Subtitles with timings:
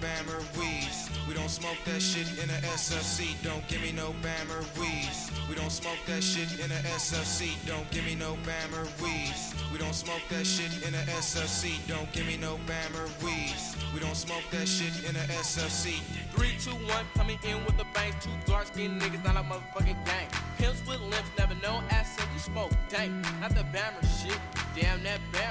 [0.00, 1.10] Bammer weeds.
[1.26, 3.40] We don't smoke that shit in a SFC.
[3.42, 5.30] Don't give me no Bammer weeds.
[5.48, 7.54] We don't smoke that shit in a SFC.
[7.66, 9.54] Don't give me no Bammer weeds.
[9.72, 11.86] We don't smoke that shit in a SFC.
[11.88, 13.76] Don't give me no Bammer weeds.
[13.94, 16.00] We don't smoke that shit in a SLC.
[16.34, 18.16] Three, two, one, coming in with the bangs.
[18.24, 20.28] Two dark skinned niggas, not a motherfucking gang.
[20.58, 22.72] Pimps with limps, never known as we smoke.
[22.88, 24.38] Dang, not the Bammer shit.
[24.74, 25.47] Damn, that Bammer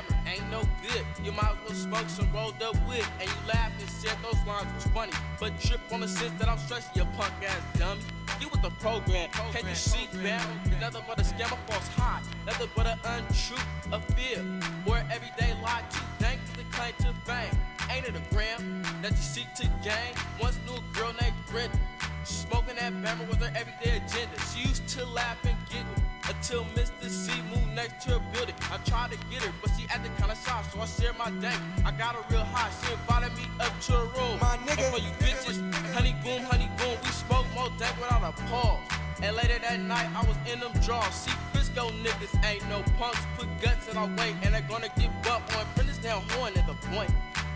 [0.58, 1.06] no good.
[1.24, 3.06] You might as well smoke some rolled up wood.
[3.20, 5.12] And you laugh and said those lines was funny.
[5.40, 8.02] But trip on the sense that I'm stressing your punk ass dummy.
[8.40, 10.80] You with the program, can you see Bammer?
[10.80, 12.22] Nothing but a scam of false high.
[12.46, 13.58] Nothing but an untrue,
[13.92, 14.44] a fear.
[14.86, 17.56] Or everyday lie to thank the claim to fame.
[17.90, 20.14] Ain't it a gram that you seek to gain?
[20.40, 21.80] Once knew a girl named Brenda.
[22.24, 24.38] Smoking that Bammer was her everyday agenda.
[24.52, 27.10] She used to laugh and giggle until Mr.
[27.10, 28.56] C moved next to her building.
[28.72, 31.60] I tried to get her, but she acted kinda shy, so I shared my dank.
[31.86, 34.40] I got her real high, she invited me up to her room.
[34.40, 34.84] My nigga.
[34.84, 35.58] And for you bitches,
[35.94, 38.80] honey boom, honey boom, we smoke more dank without a pause.
[39.22, 41.14] And later that night, I was in them drawers.
[41.14, 43.20] See, Frisco niggas ain't no punks.
[43.38, 46.68] Put guts in our way, and they're gonna give up on Brenda's down horn at
[46.68, 47.10] the point.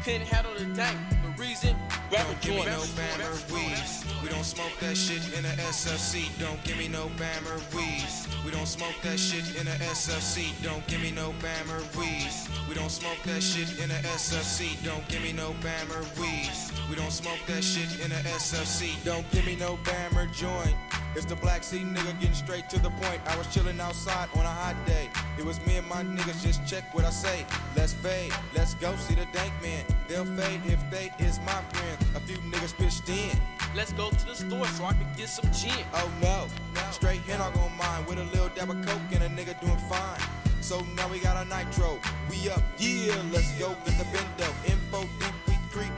[0.04, 0.98] Couldn't handle the dank.
[1.38, 1.76] The reason,
[2.12, 2.82] rapper Don't give me no.
[2.98, 4.06] Bammer weeds.
[4.24, 6.28] We don't smoke that shit in a SFC.
[6.40, 8.28] Don't give me no Bammer weeds.
[8.44, 10.52] We don't smoke that shit in a SFC.
[10.64, 12.50] Don't give me no Bammer weeds.
[12.68, 14.84] We don't smoke that shit in a SFC.
[14.84, 16.72] Don't give me no Bammer weeds.
[16.90, 19.04] We don't smoke that shit in a SLC.
[19.06, 20.76] Don't give me no Bammer joint.
[21.16, 23.22] It's the Black Sea nigga getting straight to the point.
[23.28, 25.10] I was chilling outside on a hot day.
[25.38, 27.46] It was me and my niggas, just check what I say.
[27.76, 29.86] Let's fade, let's go see the dank man.
[30.22, 31.98] They'll fade if they is my friend.
[32.16, 33.36] A few niggas pitched in.
[33.76, 35.86] Let's go to the store so I can get some gin.
[35.96, 36.46] Oh no,
[36.92, 39.82] straight hen I gon' mine with a little dab of coke and a nigga doing
[39.90, 40.22] fine.
[40.62, 41.98] So now we got a nitro.
[42.30, 44.48] We up, yeah, let's go get the bendo.
[44.70, 45.94] Info deep, we creep.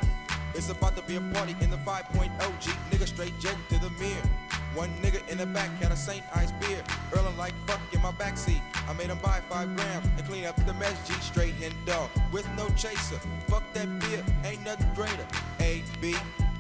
[0.55, 2.31] It's about to be a party in the 5.0
[2.61, 2.71] G.
[2.91, 4.52] Nigga straight jet to the mirror.
[4.75, 6.23] One nigga in the back had a St.
[6.35, 6.81] Ice beer.
[7.15, 8.61] Earling like fuck in my backseat.
[8.89, 12.09] I made him buy five grams and clean up the mess G straight hen dog
[12.31, 13.19] with no chaser.
[13.47, 15.27] Fuck that beer, ain't nothing greater.
[15.59, 16.15] A B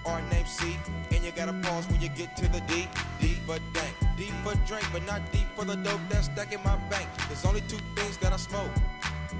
[0.05, 0.77] R name C,
[1.11, 2.87] and you gotta pause when you get to the D.
[3.19, 6.61] D for dank, D for drink, but not D for the dope that's stuck in
[6.63, 7.07] my bank.
[7.27, 8.71] There's only two things that I smoke.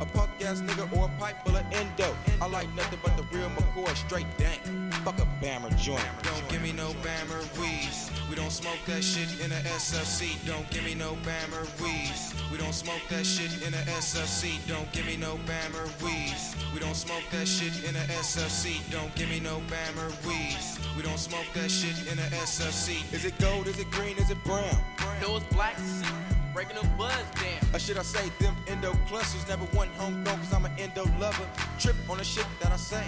[0.01, 2.16] A punk ass nigga or a pipe full of endo.
[2.41, 4.62] I like nothing but the real McCoy, straight dank.
[5.03, 6.01] Fuck a Bammer joint.
[6.21, 8.09] Don't give me no Bammer weeds.
[8.29, 10.39] We don't smoke that shit in a SFC.
[10.47, 12.33] Don't give me no Bammer weeds.
[12.49, 14.65] We don't smoke that shit in a SFC.
[14.65, 16.55] Don't give me no Bammer weeds.
[16.73, 18.79] We don't smoke that shit in a SFC.
[18.91, 20.79] Don't give me no Bammer weeds.
[20.95, 23.03] We don't smoke that shit in a SFC.
[23.13, 23.67] Is it gold?
[23.67, 24.15] Is it green?
[24.17, 24.77] Is it brown?
[25.21, 26.07] No, it's black seats,
[26.53, 27.75] breaking them buzz down.
[27.75, 31.45] Or should I say them endo clusters never went homegrown cause I'm an endo lover.
[31.77, 33.03] Trip on the shit that I say.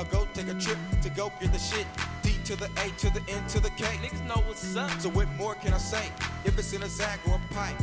[0.00, 1.86] I go take a trip to go get the shit.
[2.22, 3.84] D to the A to the N to the K.
[4.00, 4.90] Niggas know what's up.
[4.98, 6.10] So what more can I say?
[6.46, 7.76] If it's in a Zag or a pipe,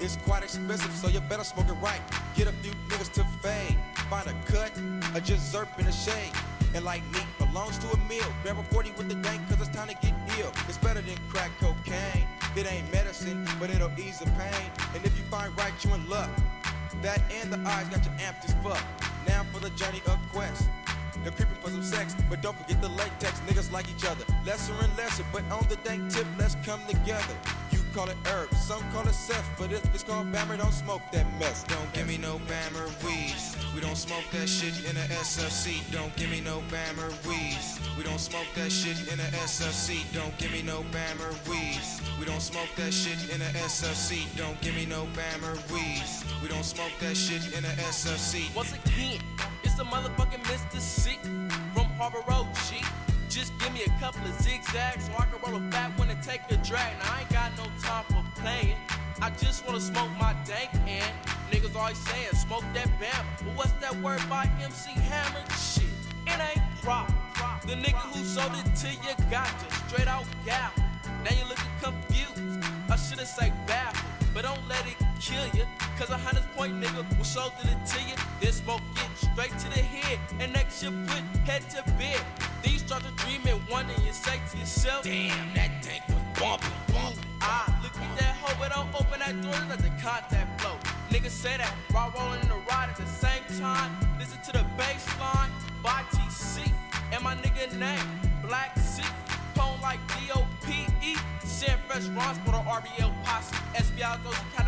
[0.00, 2.00] it's quite expensive, so you better smoke it right.
[2.34, 3.76] Get a few niggas to fade.
[4.08, 4.72] Find a cut,
[5.14, 6.32] or just zerp in the shade.
[6.74, 8.24] And like meat belongs to a meal.
[8.42, 10.50] Grab a 40 with the dank, cause it's time to get ill.
[10.68, 12.24] It's better than crack cocaine.
[12.56, 14.70] It ain't medicine, but it'll ease the pain.
[14.94, 16.30] And if you find right, you in luck.
[17.02, 18.82] That and the eyes got you amped as fuck.
[19.26, 20.64] Now for the journey of quest.
[21.22, 23.40] They're creeping for some sex, but don't forget the latex.
[23.46, 27.34] Niggas like each other, lesser and lesser, but on the dank tip, let's come together.
[27.70, 31.02] You call it herb, some call it Seth, but if it's called Bammer, don't smoke
[31.12, 31.64] that mess.
[31.64, 33.56] Don't give me no Bammer weeds.
[33.74, 35.90] We don't smoke that shit in a SFC.
[35.92, 37.80] Don't give me no Bammer weeds.
[37.96, 40.00] We don't smoke that shit in a SFC.
[40.14, 42.00] Don't give me no Bammer weeds.
[42.18, 44.24] We don't smoke that shit in a SFC.
[44.36, 46.24] Don't give me no Bammer weeds.
[46.42, 48.54] We don't smoke that shit in a SFC.
[48.54, 49.20] Once again,
[49.78, 50.80] the motherfucking Mr.
[50.80, 51.18] C
[51.72, 52.82] from Harbor Road, G.
[53.28, 56.20] Just give me a couple of zigzags so I can roll a fat one and
[56.20, 56.98] take a drag.
[56.98, 58.74] Now I ain't got no time for playing.
[59.22, 61.14] I just wanna smoke my dank and
[61.52, 63.24] niggas always saying smoke that bammer.
[63.38, 65.44] But what's that word by MC Hammer?
[65.54, 65.84] Shit,
[66.26, 67.14] it ain't proper.
[67.68, 70.72] The nigga who sold it to you got you straight out gal.
[71.22, 72.66] Now you're looking confused.
[72.90, 75.66] I shoulda said baffled, but don't let it kill you.
[75.98, 78.14] Cause a hundred point nigga will sold it to you.
[78.40, 80.18] Then smoke it straight to the head.
[80.40, 82.20] And next you put head to bed.
[82.62, 86.02] Then you start to dream and wonder and you say to yourself, Damn, that tank
[86.08, 87.24] was bumping, bumping.
[87.40, 90.76] Ah, look at that hoe, but don't open that door, and let the contact flow.
[91.10, 93.92] Niggas say that while rolling in the ride at the same time.
[94.18, 95.50] Listen to the bass line
[95.82, 96.70] by TC.
[97.12, 98.08] And my nigga name,
[98.42, 99.02] Black C.
[99.54, 100.47] Tone like D-O-P-E.
[101.58, 103.56] San Fresh Rons for the RBL posse.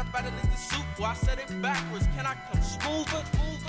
[0.00, 0.84] Of better than the soup.
[0.98, 2.06] Well, I said it backwards.
[2.16, 3.22] Can I come smoother?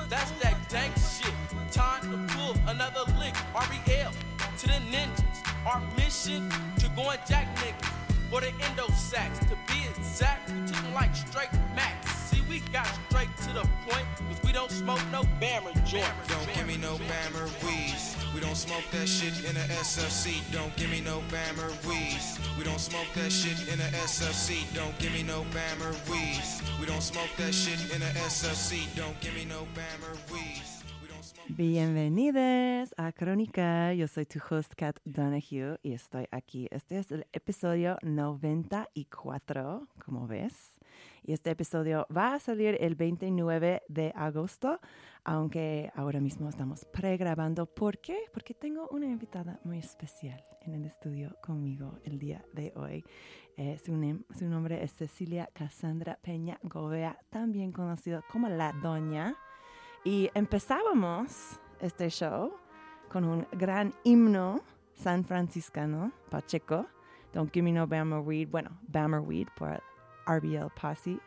[0.10, 1.34] That's that dank shit.
[1.72, 3.36] Time to pull another lick.
[3.54, 4.12] RBL.
[4.58, 5.38] to the ninjas.
[5.68, 7.94] Our mission to go and jack niggas.
[8.32, 12.12] For the endo sacks, to be exact, we took like straight max.
[12.30, 16.08] See, we got straight to the point, cause we don't smoke no Bammer joints.
[16.28, 18.21] Don't give me no Bammer weeds.
[18.34, 20.40] We don't smoke that shit in a SFC.
[20.54, 22.40] Don't give me no Bammer weeds.
[22.58, 24.64] We don't smoke that shit in a SFC.
[24.74, 26.62] Don't give me no Bammer weeds.
[26.80, 28.88] We don't smoke that shit in a SFC.
[28.96, 30.84] Don't give me no Bammer weeds.
[31.02, 33.94] We don't smoke Bienvenidos a Crónica.
[33.94, 36.70] Yo soy tu host, Kat Donahue, y estoy aquí.
[36.72, 40.81] Este es el episodio 94, como ves.
[41.24, 44.80] Y este episodio va a salir el 29 de agosto,
[45.24, 47.68] aunque ahora mismo estamos pregrabando.
[47.68, 48.18] ¿Por qué?
[48.34, 53.04] Porque tengo una invitada muy especial en el estudio conmigo el día de hoy.
[53.58, 59.36] Eh, su, nombre es Cecilia Cassandra Peña Govea, también conocida como La Doña.
[60.04, 62.54] Y empezábamos este show
[63.10, 64.62] con un gran himno
[64.96, 66.88] san franciscano, Pacheco,
[67.34, 69.82] Don't Give Me No Bammer Weed, bueno, Bammer Weed por
[70.28, 71.20] RBL Posse,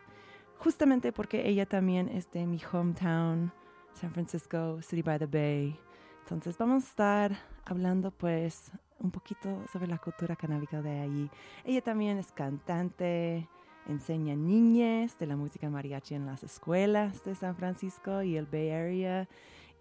[0.58, 3.52] justamente porque ella también es de mi hometown,
[3.92, 5.78] San Francisco, City by the Bay.
[6.20, 7.32] Entonces vamos a estar
[7.64, 11.30] hablando pues un poquito sobre la cultura canábica de allí.
[11.64, 13.48] Ella también es cantante,
[13.86, 18.70] enseña niñas de la música mariachi en las escuelas de San Francisco y el Bay
[18.70, 19.28] Area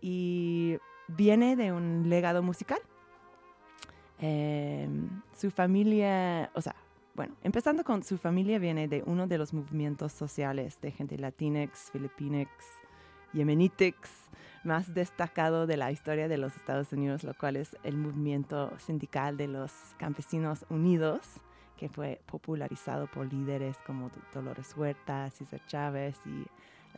[0.02, 0.78] y
[1.08, 2.80] viene de un legado musical.
[4.20, 6.76] Em, su familia, o sea,
[7.16, 11.92] bueno, empezando con su familia viene de uno de los movimientos sociales de gente latinex,
[11.92, 12.50] filipinex,
[13.34, 14.10] yemenitex
[14.64, 19.36] más destacado de la historia de los Estados Unidos, lo cual es el movimiento sindical
[19.38, 21.20] de los campesinos unidos,
[21.78, 26.46] que fue popularizado por líderes como Do- Dolores Huerta, César Chávez y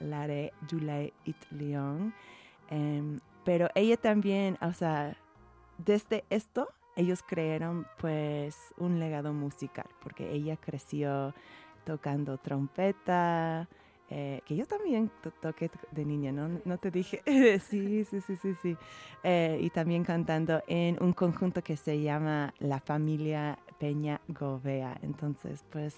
[0.03, 2.13] Lare Yulay It León.
[2.69, 5.17] Em, pero ella también, o sea,
[5.79, 11.33] desde esto, ellos crearon pues un legado musical, porque ella creció
[11.83, 13.67] tocando trompeta,
[14.09, 16.61] eh, que yo también to- toqué de niña, ¿no?
[16.65, 17.21] No te dije,
[17.59, 18.77] sí, sí, sí, sí, sí.
[19.23, 24.97] Eh, y también cantando en un conjunto que se llama La Familia Peña Govea.
[25.01, 25.95] Entonces, pues,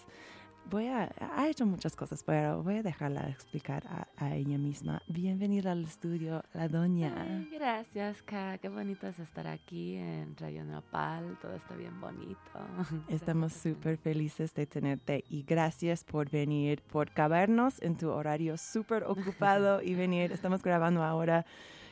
[0.70, 5.02] voy a, ha hecho muchas cosas, pero voy a dejarla explicar a, a ella misma.
[5.08, 7.14] Bienvenida al estudio, la doña.
[7.18, 8.58] Ay, gracias, Ka.
[8.58, 11.38] Qué bonito es estar aquí en Radio Nopal.
[11.42, 12.38] Todo está bien bonito.
[13.10, 19.04] Estamos súper felices de tenerte y gracias por venir, por cabernos en tu horario súper
[19.04, 20.32] ocupado y venir.
[20.32, 21.46] Estamos grabando ahora,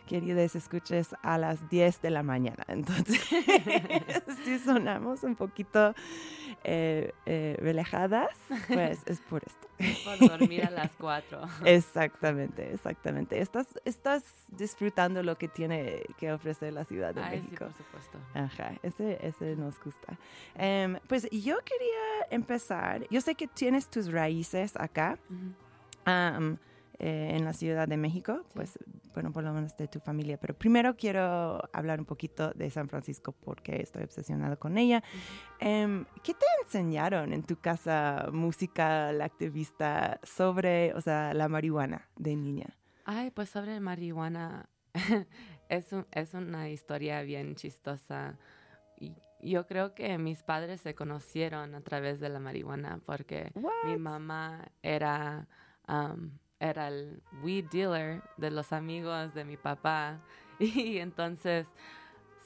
[0.06, 2.64] queridos escuches, a las 10 de la mañana.
[2.68, 3.20] Entonces,
[4.46, 5.94] si sonamos un poquito
[6.64, 8.30] eh, eh, relajadas,
[8.68, 9.68] pues es por esto.
[10.04, 11.42] Por dormir a las 4.
[11.66, 13.42] Exactamente, exactamente.
[13.42, 17.66] Estás, estás disfrutando lo que tiene que ofrecer la Ciudad de Ay, sí, México.
[17.66, 18.18] por supuesto.
[18.34, 20.18] Ajá, ese, ese nos gusta.
[20.56, 25.54] Em, pues yo quería empezar, yo sé que tienes tus raíces acá, Ujú.
[26.06, 26.58] am,
[27.00, 28.78] eh, en la Ciudad de México, pues
[29.14, 32.90] bueno, por lo menos de tu familia, pero primero quiero hablar un poquito de San
[32.90, 35.04] Francisco porque estoy obsesionada con ella.
[35.60, 42.36] Em, ¿Qué te enseñaron en tu casa musical, activista, sobre, o sea, la marihuana de
[42.36, 42.78] niña?
[43.06, 44.68] Ay, pues sobre marihuana.
[45.70, 48.38] es, un- es una historia bien chistosa.
[48.98, 53.52] Y yo creo que mis padres se conocieron a través de la marihuana porque
[53.86, 55.48] mi mamá era,
[55.88, 60.20] um, era el weed dealer de los amigos de mi papá.
[60.60, 61.68] Y entonces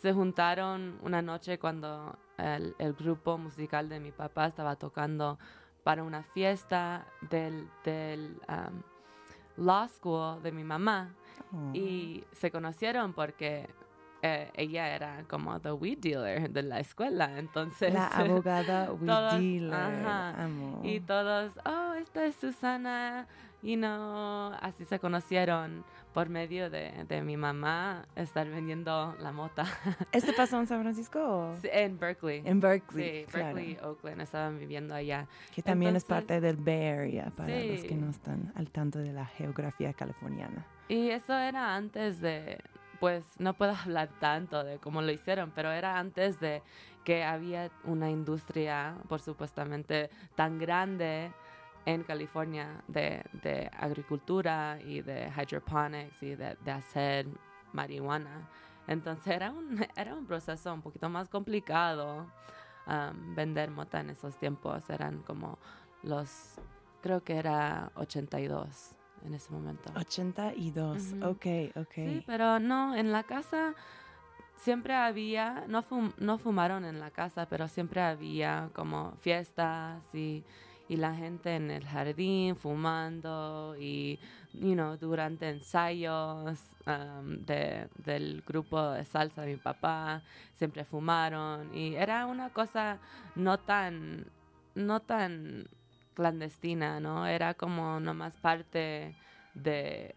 [0.01, 5.37] se juntaron una noche cuando el, el grupo musical de mi papá estaba tocando
[5.83, 8.81] para una fiesta del, del um,
[9.63, 11.13] law school de mi mamá.
[11.53, 11.71] Oh.
[11.73, 13.69] Y se conocieron porque
[14.21, 17.37] eh, ella era como the weed dealer de la escuela.
[17.37, 19.73] Entonces, La abogada weed Todos, dealer.
[19.73, 20.43] ajá.
[20.43, 20.81] Amo.
[20.83, 23.27] y todos, oh, esta es Susana.
[23.61, 29.65] Y no, así se conocieron por medio de, de mi mamá estar vendiendo la mota
[30.13, 32.41] ¿Este pasó en San Francisco Sí, en Berkeley.
[32.45, 33.25] en Berkeley?
[33.25, 33.55] sí, claro.
[33.55, 35.27] Berkeley, Oakland, estaban viviendo allá.
[35.53, 37.95] Que también es Entonces- parte del Bay Area para los que Sí.
[37.95, 40.65] no están al tanto de la geografía californiana.
[40.87, 42.59] Y eso era antes de,
[43.01, 46.61] pues no puedo hablar tanto de cómo lo hicieron, pero era antes de
[47.03, 51.31] que había una industria, por supuestamente, tan grande
[51.93, 57.25] en California de, de agricultura y de hydroponics y de, de hacer
[57.73, 58.47] marihuana.
[58.87, 62.27] Entonces era un, era un proceso un poquito más complicado
[62.85, 64.87] um, vender mota en esos tiempos.
[64.89, 65.57] Eran como
[66.03, 66.55] los,
[67.01, 68.91] creo que era 82
[69.25, 69.91] en ese momento.
[69.95, 71.25] 82, Ujú.
[71.31, 71.93] ok, ok.
[71.95, 73.73] Sí, pero no, en la casa
[74.57, 80.43] siempre había, no, fum- no fumaron en la casa, pero siempre había como fiestas y,
[80.89, 84.19] y la gente en el jardín fumando y,
[84.53, 90.23] you know, durante ensayos um, de, del grupo de salsa de mi papá,
[90.55, 92.97] siempre fumaron y era una cosa
[93.35, 94.25] no tan,
[94.73, 95.69] no tan
[96.15, 97.27] clandestina, ¿no?
[97.27, 99.15] Era como nomás parte
[99.53, 100.15] de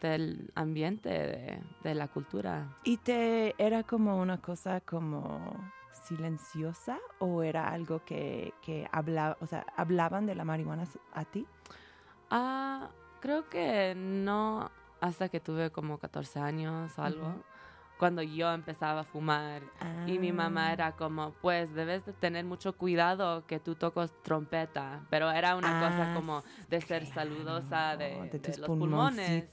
[0.00, 2.76] del ambiente de, de la cultura.
[2.84, 5.72] ¿Y te era como una cosa como
[6.20, 11.46] silenciosa o era algo que, que hablaba, o sea, hablaban de la marihuana a ti?
[12.30, 12.90] Ah,
[13.20, 17.34] creo que no hasta que tuve como 14 años o algo.
[17.98, 19.60] Cuando yo empezaba a fumar
[20.06, 20.72] y mi mamá Ah.
[20.72, 25.80] era como, pues debes de tener mucho cuidado que tú tocas trompeta, pero era una
[25.80, 29.50] cosa Ah, como de ser saludosa de, Claro, de tus los pulmones.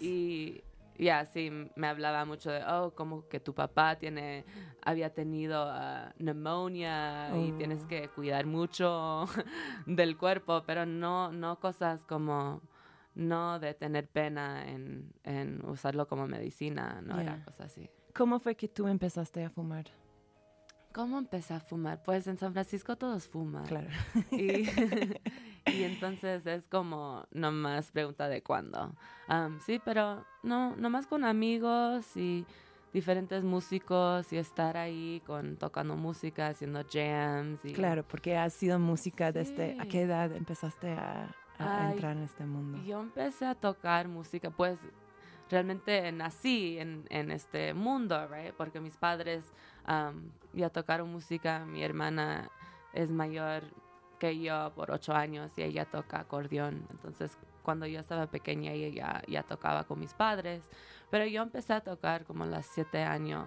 [0.00, 0.62] Y
[1.00, 4.44] ya, sí, me hablaba mucho de, oh, como que tu papá tiene,
[4.82, 7.88] había tenido ah, pneumonia y tienes Oh.
[7.88, 9.24] que cuidar mucho
[9.86, 12.60] del cuerpo, pero no, no cosas como,
[13.14, 17.44] no de tener pena en, en usarlo como medicina, no era Ya.
[17.44, 17.88] cosa así.
[18.14, 19.86] ¿Cómo fue que tú empezaste a fumar?
[20.92, 22.02] ¿Cómo empecé a fumar?
[22.02, 23.64] Pues en San Francisco todos fuman.
[23.66, 23.88] Claro.
[24.32, 24.66] Y,
[25.66, 28.94] y entonces es como nomás pregunta de cuándo.
[29.28, 32.44] Am, sí, pero no, nomás con amigos y
[32.92, 37.64] diferentes músicos y estar ahí con tocando música, haciendo jams.
[37.64, 39.78] Y, Claro, porque has sido música desde...
[39.78, 39.88] ¿A Sí.
[39.90, 42.82] qué edad empezaste a, a Ay, entrar en este mundo?
[42.84, 44.76] Yo empecé a tocar música, pues
[45.48, 48.54] realmente nací en, en este mundo, right?
[48.54, 49.44] Porque mis padres
[49.90, 52.48] am, ya tocaron música, mi hermana
[52.92, 53.62] es mayor
[54.18, 56.86] que yo por ocho años y ella toca acordeón.
[56.90, 60.68] Entonces, cuando yo estaba pequeña, ella ya, ya tocaba con mis padres.
[61.10, 63.46] Pero yo empecé a tocar como a los siete años.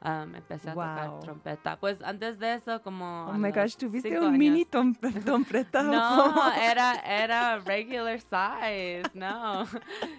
[0.00, 1.20] am, empecé a tocar Wow.
[1.20, 1.76] trompeta.
[1.80, 3.26] Pues antes de eso, como...
[3.28, 4.38] Oh my gosh, tuviste un años.
[4.38, 4.64] mini
[5.24, 5.82] trompeta.
[5.82, 9.66] No, era, era regular size, no.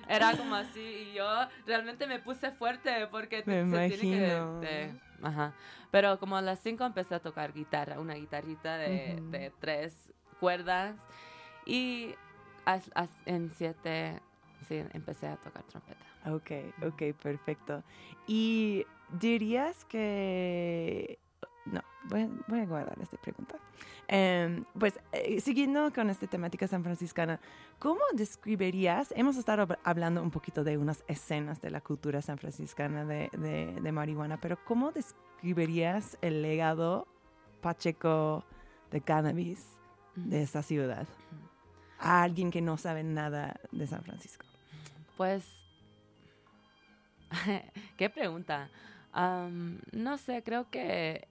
[0.07, 0.79] Era como así
[1.12, 1.25] y yo
[1.65, 4.27] realmente me puse fuerte porque Me se tiene que...
[4.27, 4.59] imagino.
[5.21, 5.53] Ajá.
[5.91, 10.95] Pero como a las cinco empecé a tocar guitarra, una guitarrita de, de tres cuerdas
[11.65, 12.13] y
[12.65, 14.19] as- as- en siete,
[14.67, 16.05] sí, empecé a tocar trompeta.
[16.25, 16.51] Ok,
[16.86, 17.83] ok, perfecto.
[18.27, 18.86] ¿Y
[19.19, 21.19] dirías que...
[21.71, 23.55] No, voy, a- voy a guardar esta pregunta.
[24.07, 27.39] Em, pues eh, siguiendo con esta temática san franciscana,
[27.79, 32.38] ¿cómo describirías, hemos estado hab- hablando un poquito de unas escenas de la cultura san
[32.38, 37.07] franciscana de, de- de marihuana, pero ¿cómo describirías el legado
[37.62, 38.45] pacheco
[38.91, 39.65] de cannabis
[40.15, 41.05] de esa ciudad
[42.00, 44.45] a alguien que no sabe nada de San Francisco?
[45.17, 45.43] Pues,
[47.97, 48.69] qué pregunta.
[49.91, 51.27] No sé, creo que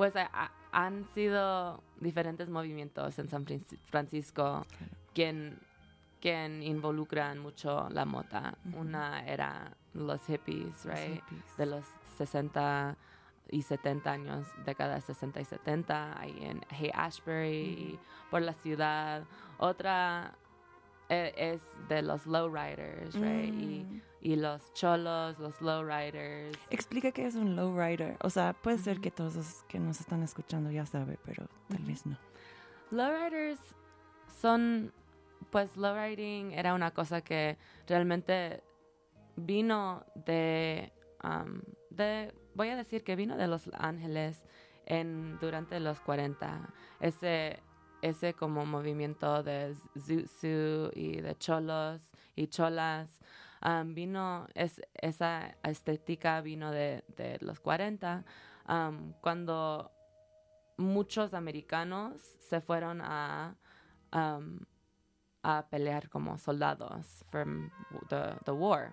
[0.00, 4.64] pues a- a- han sido diferentes movimientos en San Franci- Francisco
[5.12, 5.58] quien,
[6.22, 8.56] quien involucran mucho la mota.
[8.74, 11.16] Una era los hippies, Los right?
[11.16, 11.56] hippies.
[11.58, 11.84] De los
[12.16, 12.96] 60
[13.50, 17.98] y 70 años, décadas 60 y 70, ahí en Hay Ashbury,
[18.30, 19.24] por la ciudad.
[19.58, 20.32] Otra
[21.10, 23.52] eh, es de los lowriders, right?
[23.52, 23.96] Y, Mm.
[23.96, 26.58] y los cholos, los lowriders.
[26.70, 28.16] Explica qué es un lowrider.
[28.22, 31.82] O sea, puede ser que todos los que nos están escuchando ya saben, pero tal
[31.84, 32.18] vez no.
[32.90, 33.60] Lowriders
[34.40, 34.92] son,
[35.50, 38.62] pues lowriding era una cosa que realmente
[39.36, 40.92] vino de,
[41.24, 41.60] um,
[41.90, 44.44] de, voy a decir que vino de Los Ángeles
[44.86, 46.68] en, durante los 40.
[47.00, 47.60] Ese,
[48.02, 52.02] ese como movimiento de Zoot Suit y de cholos
[52.36, 53.20] y cholas.
[53.86, 57.02] Vino, es, esa estética vino de,
[57.40, 58.24] los 40,
[58.68, 59.90] um, cuando
[60.76, 63.54] muchos americanos se fueron a,
[64.12, 64.60] um,
[65.42, 67.70] a pelear como soldados from
[68.08, 68.92] the, the war,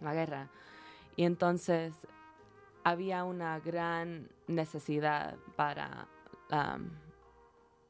[0.00, 0.48] la guerra.
[1.16, 1.94] Y entonces
[2.84, 6.06] había una gran necesidad para
[6.50, 6.90] um,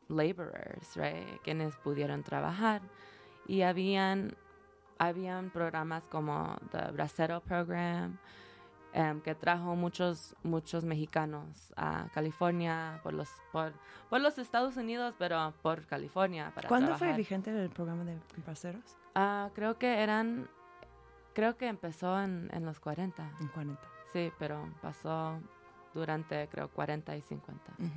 [0.09, 1.41] laborers, right?
[1.43, 2.83] Quienes pudieron trabajar.
[3.47, 4.37] Y habían,
[5.01, 8.19] habían programas como The Bracero Program,
[8.93, 13.73] em, que trajo muchos, muchos mexicanos a California, por los, por,
[14.11, 18.85] por los Estados Unidos, pero por California para ¿Cuándo fue vigente el programa de braceros?
[19.15, 20.51] Ah, creo que eran,
[21.33, 23.81] creo que empezó en, en los 40, En 40.
[24.13, 25.41] sí, pero pasó
[25.95, 27.73] durante, creo, 40 y 50.
[27.79, 27.89] Ujú.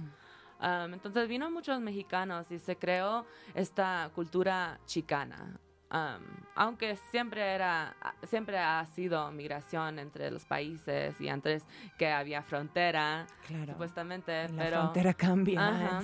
[0.62, 5.60] Um, entonces vino muchos mexicanos y se creó esta cultura chicana.
[5.94, 6.24] Um,
[6.56, 11.68] aunque siempre era, siempre ha sido migración entre los países y antes
[12.00, 13.28] que había frontera,
[13.68, 14.50] supuestamente.
[14.50, 15.68] La pero, frontera cambia.
[15.68, 16.02] Ajá,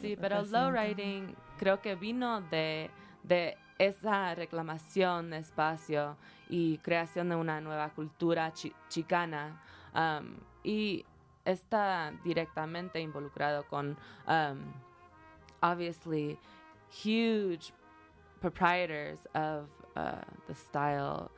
[0.00, 2.90] sí, pero lowriding creo que vino de,
[3.22, 6.16] de esa reclamación de espacio
[6.48, 8.52] y creación de una nueva cultura
[8.88, 9.62] chicana.
[9.94, 11.04] Um, y
[11.44, 14.72] está directamente involucrado con, um,
[15.60, 16.38] obviously,
[16.90, 17.72] huge
[18.40, 20.16] proprietors of uh,
[20.46, 21.30] the style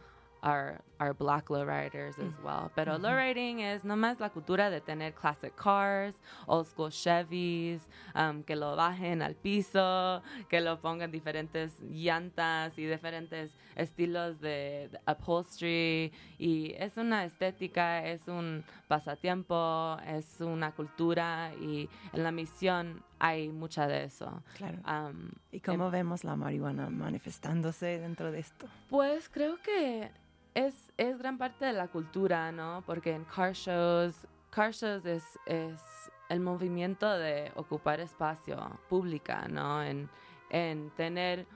[0.43, 2.45] are, are black lowriders as mm.
[2.45, 2.71] well.
[2.77, 3.05] Pero mm-hmm.
[3.05, 7.81] lowriding es nomás la cultura de tener classic cars, old school Chevys,
[8.15, 14.91] um, que lo bajen al piso, que lo pongan diferentes llantas y diferentes estilos de,
[14.93, 16.13] de upholstery.
[16.39, 23.49] Y es una estética, es un pasatiempo, es una cultura y en la misión hay
[23.49, 24.43] mucha de eso.
[24.57, 24.79] Claro.
[24.87, 28.67] Um, ¿Y cómo em vemos la marihuana manifestándose dentro de esto?
[28.89, 30.11] Pues creo que
[30.55, 32.83] es, es gran parte de la cultura, ¿no?
[32.87, 35.81] Porque en car shows, car shows es, es
[36.29, 39.83] el movimiento de ocupar espacio pública, ¿no?
[39.83, 40.09] En,
[40.51, 41.47] en tener,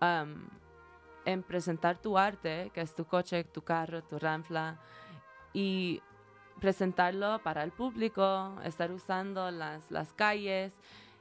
[0.00, 0.48] um,
[1.24, 4.78] en presentar tu arte, que es tu coche, tu carro, tu ranfla,
[5.52, 6.02] y
[6.60, 10.72] presentarlo para el público, estar usando las, las calles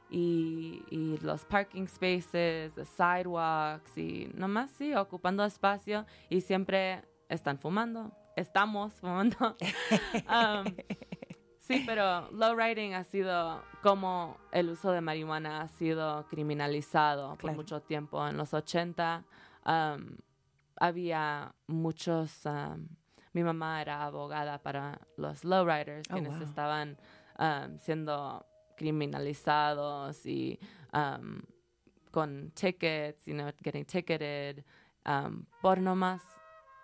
[0.09, 7.57] y, y, los parking spaces, los sidewalks y nomás sí, ocupando espacio y siempre están
[7.59, 9.55] fumando, estamos fumando.
[10.27, 10.65] Um,
[11.59, 17.53] sí, pero low riding ha sido como el uso de marihuana ha sido criminalizado por
[17.53, 18.25] mucho tiempo.
[18.27, 19.23] En los 80
[19.65, 20.17] um,
[20.77, 22.45] había muchos...
[22.45, 22.87] Um,
[23.33, 26.97] mi mamá era abogada para los lowriders, oh, quienes estaban
[27.79, 28.45] siendo
[28.77, 30.57] criminalizados y
[32.11, 34.63] con tickets, you know, getting ticketed
[35.61, 36.21] por no más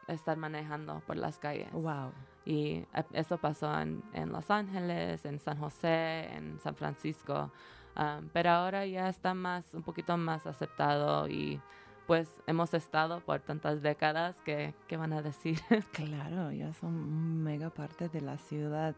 [0.07, 1.71] estar manejando por las calles.
[1.71, 2.11] Wow.
[2.45, 7.51] Y eso pasó en, en Los Ángeles, en San José, en San Francisco.
[7.95, 11.61] Um, pero ahora ya está más, un poquito más aceptado y
[12.07, 15.59] pues hemos estado por tantas décadas que, ¿qué van a decir?
[15.91, 18.95] claro, ya son mega parte de la ciudad.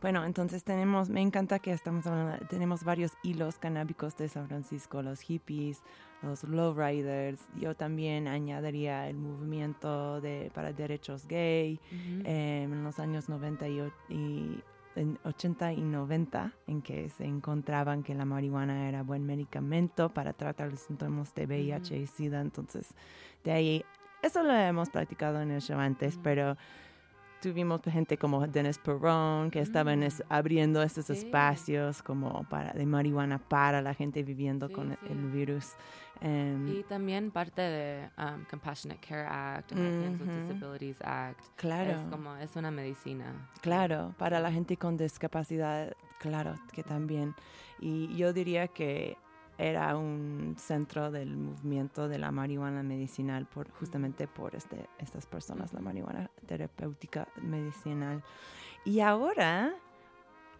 [0.00, 5.02] Bueno, entonces tenemos, me encanta que estamos hablando, tenemos varios hilos canábicos de San Francisco,
[5.02, 5.82] los hippies,
[6.22, 7.40] los lowriders.
[7.56, 13.68] Yo también añadiría el movimiento de, para derechos gay em, en los años 90
[14.08, 14.62] y,
[14.96, 20.32] en 80 y 90, en que se encontraban que la marihuana era buen medicamento para
[20.32, 22.40] tratar los síntomas de VIH y SIDA.
[22.40, 22.94] Entonces,
[23.42, 23.84] de ahí,
[24.22, 26.56] eso lo hemos practicado en el show antes, pero
[27.44, 30.08] tuvimos gente como Dennis Perron que estaban mm.
[30.30, 35.74] abriendo estos espacios como para de marihuana para la gente viviendo con el virus.
[36.22, 41.44] Em, y también parte de um, Compassionate Care Act, Americans Disabilities Act.
[41.56, 41.90] Claro.
[41.90, 43.50] Es como, es una medicina.
[43.60, 47.34] Claro, para la gente con discapacidad, claro que también.
[47.78, 49.18] Y yo diría que
[49.58, 55.72] era un centro del movimiento de la marihuana medicinal por justamente por este, estas personas,
[55.72, 58.22] la marihuana terapéutica medicinal.
[58.84, 59.74] Y ahora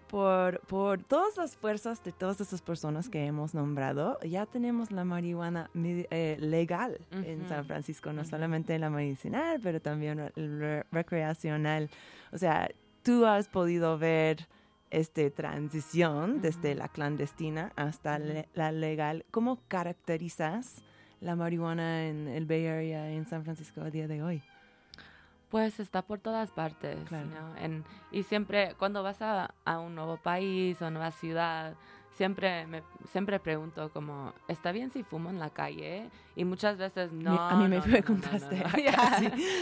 [0.08, 5.04] por, por todas las fuerzas de todas esas personas que hemos nombrado, ya tenemos la
[5.04, 11.90] marihuana eh, legal en San Francisco, no solamente la medicinal, pero también la recreacional.
[12.32, 12.70] O sea,
[13.02, 14.46] tú has podido ver
[14.94, 19.24] esta transición desde la clandestina hasta la legal.
[19.30, 20.82] ¿Cómo caracterizas
[21.20, 24.42] la marihuana en el Bay Area, en San Francisco a día de hoy?
[25.50, 26.98] Pues está por todas partes.
[27.60, 31.74] En, y siempre, cuando vas a, a, un nuevo país o nueva ciudad,
[32.16, 36.10] siempre me siempre pregunto como, ¿está bien si fumo en la calle?
[36.36, 37.40] Y muchas veces no.
[37.40, 38.62] A mí me preguntaste.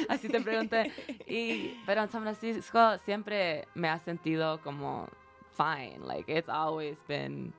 [0.09, 0.93] así te pregunté.
[1.27, 5.09] Y, pero en San Francisco siempre me ha sentido como
[5.57, 6.03] fine.
[6.03, 7.53] Like, it's always been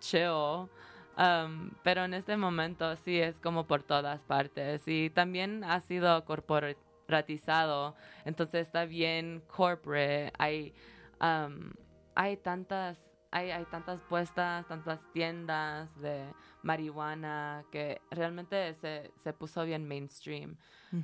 [0.00, 0.68] chill.
[1.16, 4.86] Um, pero en este momento sí es como por todas partes.
[4.86, 10.74] Y también ha sido corporativo ratizado, entonces está bien corporate, hay,
[11.20, 11.72] um,
[12.14, 12.98] hay tantas
[13.32, 16.24] hay, hay, tantas puestas, tantas tiendas de
[16.62, 20.56] marihuana que realmente se, se puso bien mainstream.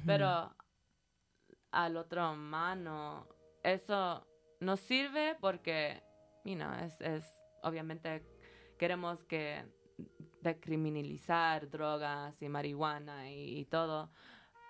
[0.06, 0.50] Pero
[1.72, 3.26] al otro mano,
[3.62, 4.26] eso
[4.62, 6.02] nos sirve porque,
[6.44, 7.24] you know, es, es
[7.62, 8.22] obviamente
[8.78, 9.64] queremos que
[10.40, 14.10] decriminalizar drogas y marihuana y, todo,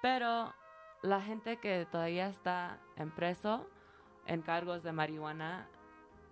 [0.02, 0.54] pero
[1.02, 3.66] la gente que todavía está en preso
[4.26, 5.66] en cargos de marihuana,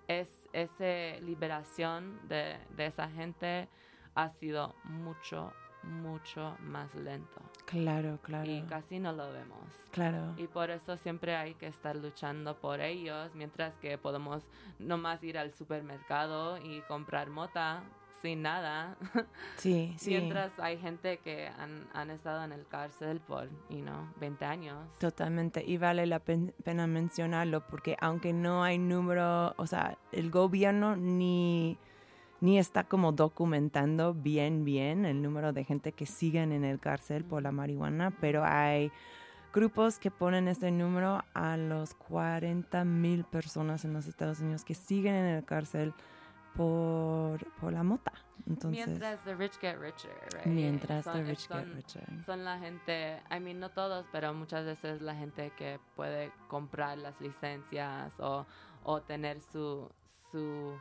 [0.07, 3.69] es esa liberación de, esa gente
[4.15, 7.41] ha sido mucho mucho más lento.
[7.67, 8.51] Claro, claro.
[8.51, 9.59] Y casi no lo vemos.
[9.91, 10.35] Claro.
[10.37, 14.47] Y por eso siempre hay que estar luchando por ellos, mientras que podemos
[14.79, 17.83] nomás ir al supermercado y comprar mota
[18.23, 18.97] sin nada.
[19.57, 20.11] Sí, sí.
[20.11, 24.77] Mientras hay gente que han, han estado en el cárcel por, you know, 20 años.
[24.99, 30.31] Totalmente, y vale la pen- pena mencionarlo porque aunque no hay número, o sea, el
[30.31, 31.77] gobierno ni,
[32.41, 37.25] ni está como documentando bien, bien el número de gente que siguen en el cárcel
[37.25, 38.91] por la marihuana, pero hay
[39.53, 44.75] grupos que ponen este número a los 40 mil personas en los Estados Unidos que
[44.75, 45.93] siguen en el cárcel
[46.55, 48.13] por, por la mota.
[48.49, 50.47] Entonces, mientras the rich get richer, right?
[50.47, 52.25] mientras Son- the rich get son- richer.
[52.27, 56.99] Son la gente, I mean, no todos, pero muchas veces la gente que puede comprar
[56.99, 58.47] las licencias o,
[58.85, 59.91] o tener su,
[60.33, 60.75] su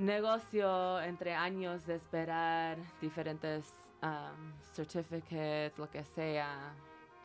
[0.00, 6.74] negocio entre años de esperar diferentes um, certificates, lo que sea.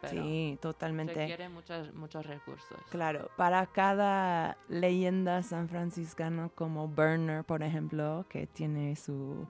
[0.01, 1.13] Pero Sí, totalmente.
[1.13, 2.77] requiere muchos, muchos recursos.
[2.89, 9.47] Claro, para cada leyenda san franciscana como Burner, por ejemplo, que tiene su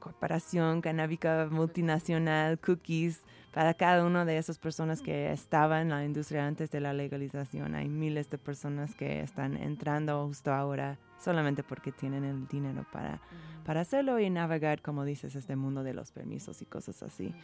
[0.00, 6.44] corporación canábica multinacional, Cookies, para cada una de esas personas que estaban en la industria
[6.44, 11.90] antes de la legalización, hay miles de personas que están entrando justo ahora solamente porque
[11.90, 13.20] tienen el dinero para,
[13.64, 17.34] para hacerlo y navegar, como dices, este mundo de los permisos y cosas así.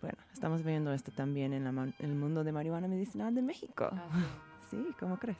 [0.00, 3.88] Bueno, estamos viendo esto también en la el mundo de marihuana medicinal de México.
[3.92, 4.26] Ah, sí.
[4.70, 5.36] Sí, ¿cómo crees?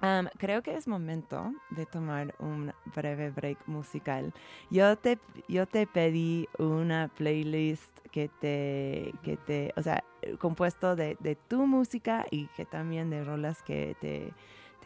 [0.00, 4.32] Am, creo que es momento de tomar un breve break musical.
[4.70, 10.04] Yo te, yo te pedí una playlist que te, que te, o sea,
[10.38, 14.32] compuesto de, de tu música y que también de rolas que te,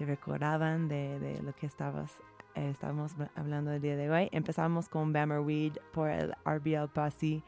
[0.04, 2.12] recordaban de, de lo que estabas,
[2.54, 4.28] eh, estábamos hablando el día de hoy.
[4.32, 7.42] Empezamos con Bammer Weed por el RBL Posse.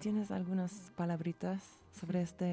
[0.00, 2.46] ¿Tienes algunas palabritas sobre esta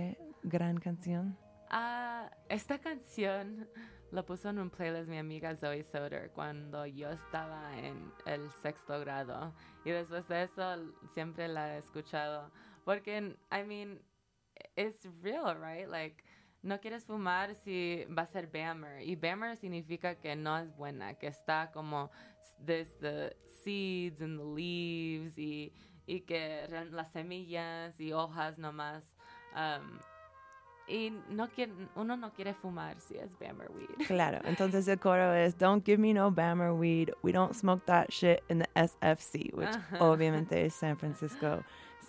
[0.43, 1.37] gran canción?
[1.69, 3.67] Ah, esta canción
[4.11, 8.99] la puso en un playlist mi amiga Zoe Soder cuando yo estaba en el sexto
[8.99, 9.53] grado.
[9.85, 12.51] Y después de eso siempre la he escuchado.
[12.83, 14.01] Porque, I mean,
[14.75, 15.87] it's real, right?
[15.87, 16.23] Like,
[16.63, 19.01] no quieres fumar si va a ser Bammer.
[19.01, 22.11] Y Bammer significa que no es buena, que está como
[22.65, 25.73] there's the seeds and the leaves y,
[26.05, 29.03] y que las semillas y hojas nomás.
[29.55, 29.99] um,
[30.87, 33.87] y no quiere, uno no quiere fumar si es Bammer weed.
[34.07, 37.11] Claro, entonces el coro es Don't give me no Bammer weed.
[37.23, 39.99] We don't smoke that shit in the SFC, which Ajá.
[39.99, 41.63] obviamente es San Francisco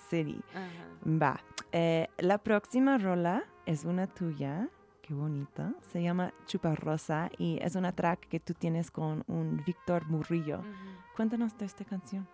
[0.08, 0.42] City.
[1.06, 1.40] Va.
[1.70, 4.68] Eh, la próxima rola es una tuya.
[5.03, 5.75] Qué bonita.
[5.81, 10.62] Se llama Chuparrosa y es una track que tú tienes con un Víctor Murillo.
[11.16, 12.29] Cuéntanos de esta canción.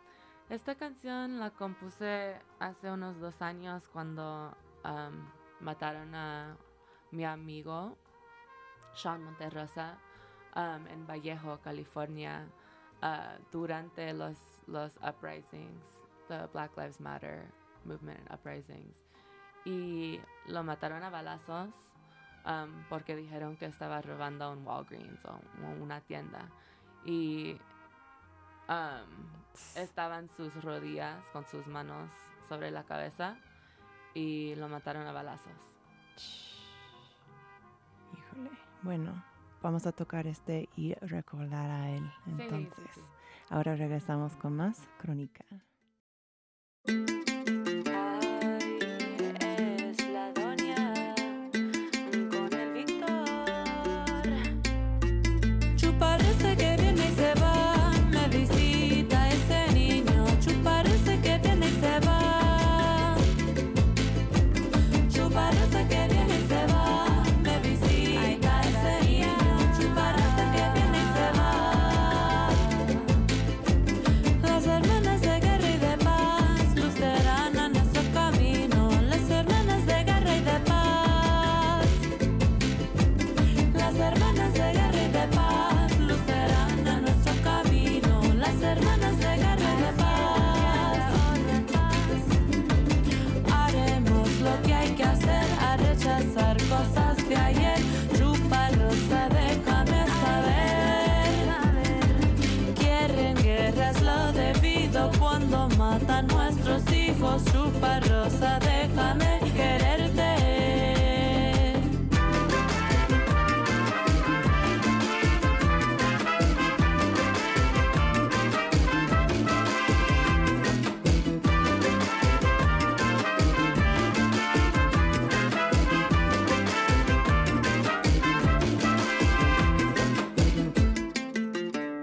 [0.50, 5.26] Esta canción la compuse hace unos dos años cuando um,
[5.60, 6.56] mataron a
[7.10, 7.96] mi amigo
[8.94, 9.98] Sean Monterrosa
[10.56, 12.46] um, en Vallejo, California,
[13.02, 15.84] uh, durante los, los uprisings,
[16.28, 17.46] the Black Lives Matter
[17.84, 19.07] movement and uprisings.
[19.64, 21.70] Y lo mataron a balazos
[22.46, 26.48] um, porque dijeron que estaba robando un Walgreens o o una tienda.
[27.04, 27.58] Y
[28.68, 29.38] um,
[29.74, 32.10] estaba en sus rodillas con sus manos
[32.48, 33.36] sobre la cabeza
[34.14, 35.52] y lo mataron a balazos.
[38.12, 38.50] Híjole.
[38.82, 39.22] Bueno,
[39.62, 42.10] vamos a tocar este y recordar a él.
[42.24, 43.00] Sí, sí, Entonces, sí.
[43.50, 45.44] ahora regresamos con más crónica.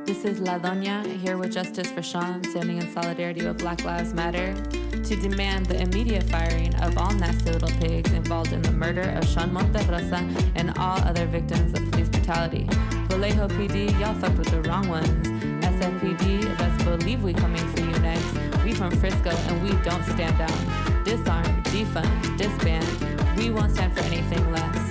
[0.05, 4.13] This is La Doña here with Justice for Sean, standing in solidarity with Black Lives
[4.13, 4.55] Matter
[5.05, 9.23] to demand the immediate firing of all nasty little pigs involved in the murder of
[9.27, 10.19] Sean Monterrosa
[10.55, 12.65] and all other victims of police brutality.
[13.09, 15.27] Vallejo PD, y'all fucked with the wrong ones.
[15.63, 18.33] SFPD, best believe we coming for you next.
[18.63, 21.03] We from Frisco and we don't stand down.
[21.03, 23.37] Disarm, defund, disband.
[23.37, 24.84] We won't stand for anything less.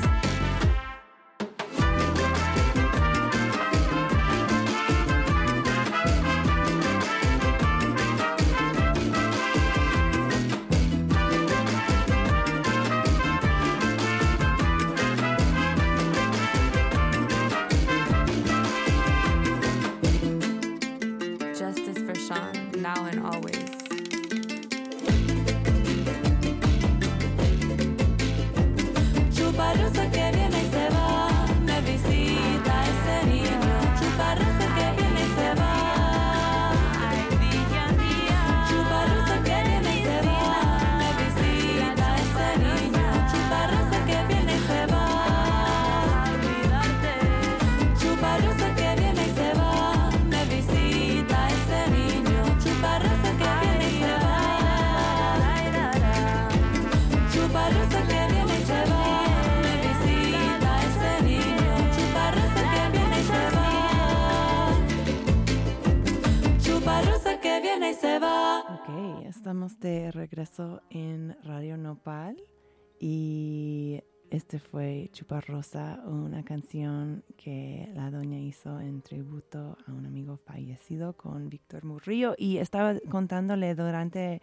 [75.25, 81.83] Chuparrosa, una canción que la doña hizo en tributo a un amigo fallecido con Víctor
[81.83, 84.43] Murillo y estaba contándole durante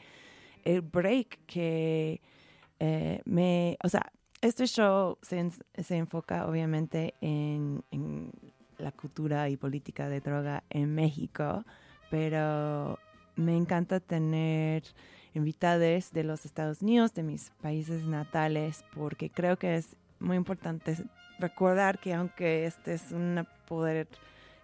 [0.63, 2.19] el break que
[2.79, 8.31] eh, me, o sea, este show se, se enfoca obviamente en, en
[8.79, 11.63] la cultura y política de droga en México,
[12.09, 12.97] pero
[13.35, 14.81] me encanta tener
[15.35, 20.95] invitados de los Estados Unidos, de mis países natales, porque creo que es muy importante
[21.39, 24.07] recordar que aunque este es un poder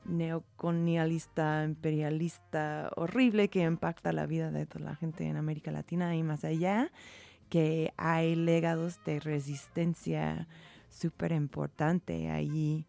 [0.06, 6.24] neocolonialista, imperialista, horrible que impacta la vida de toda la gente en América Latina y
[6.24, 6.92] más allá,
[7.50, 10.48] que hay legados de resistencia
[10.90, 12.86] súper importante allí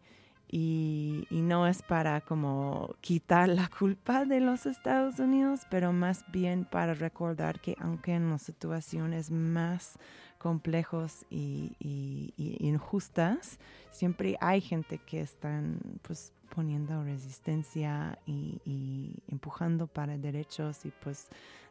[0.51, 6.25] y, y no es para como quitar la culpa de los Estados Unidos, pero más
[6.31, 9.99] bien para recordar que aunque en las situaciones más
[10.39, 13.59] complejos y, y- y injustas,
[13.91, 21.27] siempre hay gente que están pues poniendo resistencia y, y empujando para derechos y pues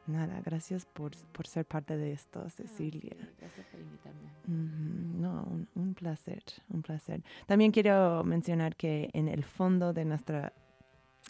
[0.07, 3.17] nada, gracias por, por ser parte de esto, Cecilia.
[3.41, 4.31] Gracias por invitarme.
[4.47, 7.23] No, un, un placer, un placer.
[7.47, 10.53] También quiero mencionar que en el fondo de nuestra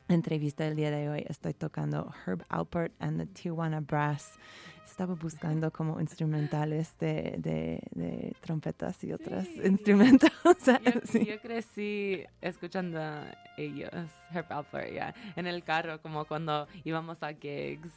[0.09, 4.38] entrevista del día de hoy estoy tocando Herb Alpert and the Tijuana Brass.
[4.87, 9.61] Estaba buscando como instrumentales de, de, de trompetas y otros Sí.
[9.64, 10.31] instrumentos.
[10.44, 11.24] Yo, Sí.
[11.24, 13.90] yo crecí escuchando a ellos,
[14.33, 17.92] Herb Alpert, ya, en el carro, como cuando íbamos a gigs,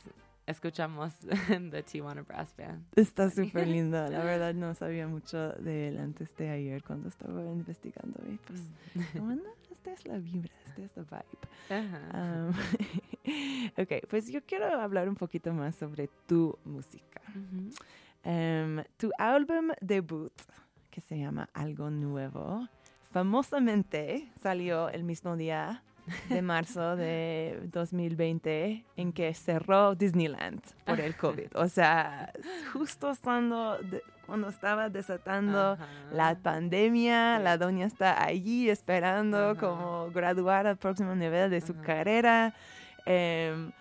[0.45, 1.13] escuchamos
[1.71, 2.85] The Tijuana Brass Band.
[2.95, 3.97] Está súper lindo.
[4.07, 8.19] La verdad no sabía mucho de él antes de ayer cuando estaba investigando.
[8.31, 8.61] Y pues,
[9.15, 9.41] bueno,
[9.81, 11.87] esta es la vibra, esta es la vibe.
[11.87, 12.47] Ajá.
[12.47, 12.53] Um,
[13.81, 17.21] ok, pues yo quiero hablar un poquito más sobre tu música.
[18.23, 20.33] Em, tu álbum debut,
[20.91, 22.67] que se llama Algo Nuevo,
[23.11, 25.81] famosamente salió el mismo día
[26.29, 31.55] de marzo de 2020 en que cerró Disneyland por el COVID.
[31.55, 32.31] O sea,
[32.71, 33.15] justo
[33.79, 35.85] de- cuando estaba desatando Ajá.
[36.13, 37.43] la pandemia, Sí.
[37.43, 39.59] la doña está allí esperando Ajá.
[39.59, 42.53] como graduar al próximo nivel de su carrera.
[43.05, 43.73] Em,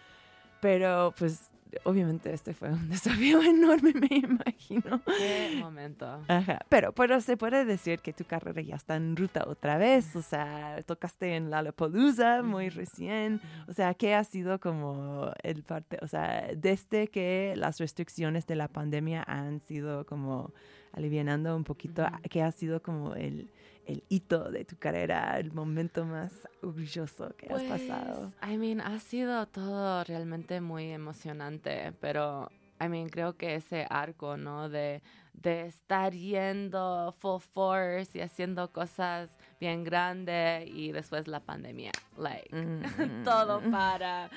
[0.60, 1.49] pero pues
[1.84, 5.00] obviamente este fue un desafío enorme, me imagino.
[5.04, 6.22] Qué momento.
[6.28, 6.60] Ajá.
[6.68, 10.16] Pero, pero se puede decir que tu carrera ya está en ruta otra vez.
[10.16, 13.40] O sea, tocaste en Lollapalooza muy recién.
[13.68, 15.98] O sea, ¿qué ha sido como el parte?
[16.02, 20.52] O sea, desde que las restricciones de la pandemia han sido como
[20.92, 22.06] alivianando un poquito.
[22.30, 23.48] ¿qué ha sido como el,
[23.90, 28.32] el hito de tu carrera, el momento más orgulloso que has pasado?
[28.40, 32.48] Pues, I mean, ha sido todo realmente muy emocionante, pero,
[32.80, 34.68] I mean, creo que ese arco, ¿no?
[34.68, 35.02] De,
[35.34, 42.48] de estar yendo full force y haciendo cosas bien grandes y después la pandemia, like,
[42.54, 42.82] Mm.
[43.24, 44.30] todo para,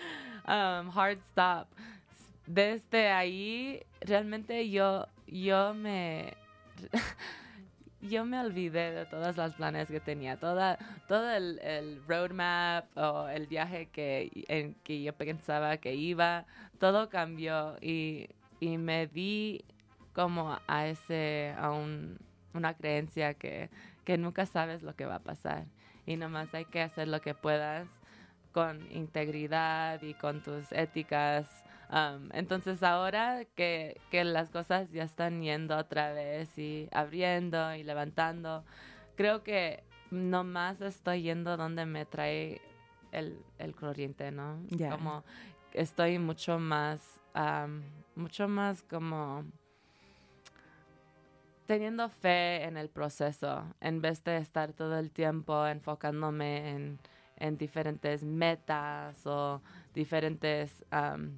[0.47, 1.67] um, hard stop.
[2.45, 6.33] Desde ahí, realmente yo, yo me...
[8.09, 13.27] yo me olvidé de todos los planes que tenía, toda, todo el, el roadmap o
[13.27, 16.45] el viaje que, en que yo pensaba que iba,
[16.79, 19.63] todo cambió y, y me di
[20.13, 22.19] como a ese, a un,
[22.53, 23.69] una creencia que,
[24.05, 25.65] que nunca sabes lo que va a pasar
[26.05, 27.87] y nomás hay que hacer lo que puedas
[28.51, 31.63] con integridad y con tus éticas.
[31.89, 37.83] Um, entonces ahora que, que las cosas ya están yendo otra vez y abriendo y
[37.83, 38.63] levantando,
[39.15, 42.61] creo que nomás estoy yendo donde me trae
[43.11, 44.59] el, el corriente, ¿no?
[44.69, 44.89] Ya.
[44.89, 45.23] Como
[45.73, 47.81] estoy mucho más, um,
[48.15, 49.45] mucho más como
[51.65, 56.99] teniendo fe en el proceso en vez de estar todo el tiempo enfocándome en,
[57.37, 59.61] en diferentes metas o
[59.93, 61.37] diferentes um,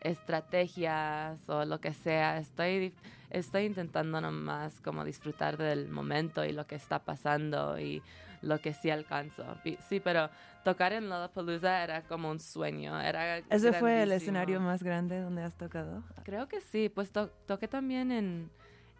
[0.00, 2.38] estrategias o lo que sea.
[2.38, 2.94] Estoy,
[3.30, 8.02] estoy intentando nomás como disfrutar del momento y lo que está pasando y
[8.42, 9.44] lo que sí alcanzo.
[9.88, 10.30] Sí, pero
[10.64, 12.98] tocar en Lollapalooza era como un sueño.
[13.00, 16.02] Era ¿Ese fue el escenario más grande donde has tocado?
[16.24, 18.50] Creo que sí, pues to- toqué también en,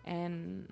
[0.04, 0.68] en,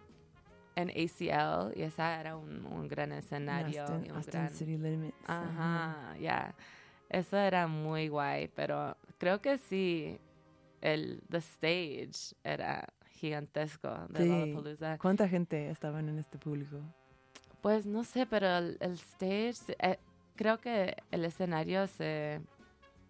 [0.76, 3.82] en ACL y esa era un, un gran En escenario.
[3.82, 5.16] Austin, y un Austin gran- City Limits.
[5.26, 6.54] Ajá, ya.
[7.08, 10.18] Eso era muy guay, pero creo que sí,
[10.80, 14.28] el the stage era gigantesco de Sí.
[14.28, 14.98] Lollapalooza.
[14.98, 16.80] ¿Cuánta gente estaban en este público?
[17.60, 19.98] Pues no sé, pero el, el stage, eh,
[20.36, 22.40] creo que el escenario se...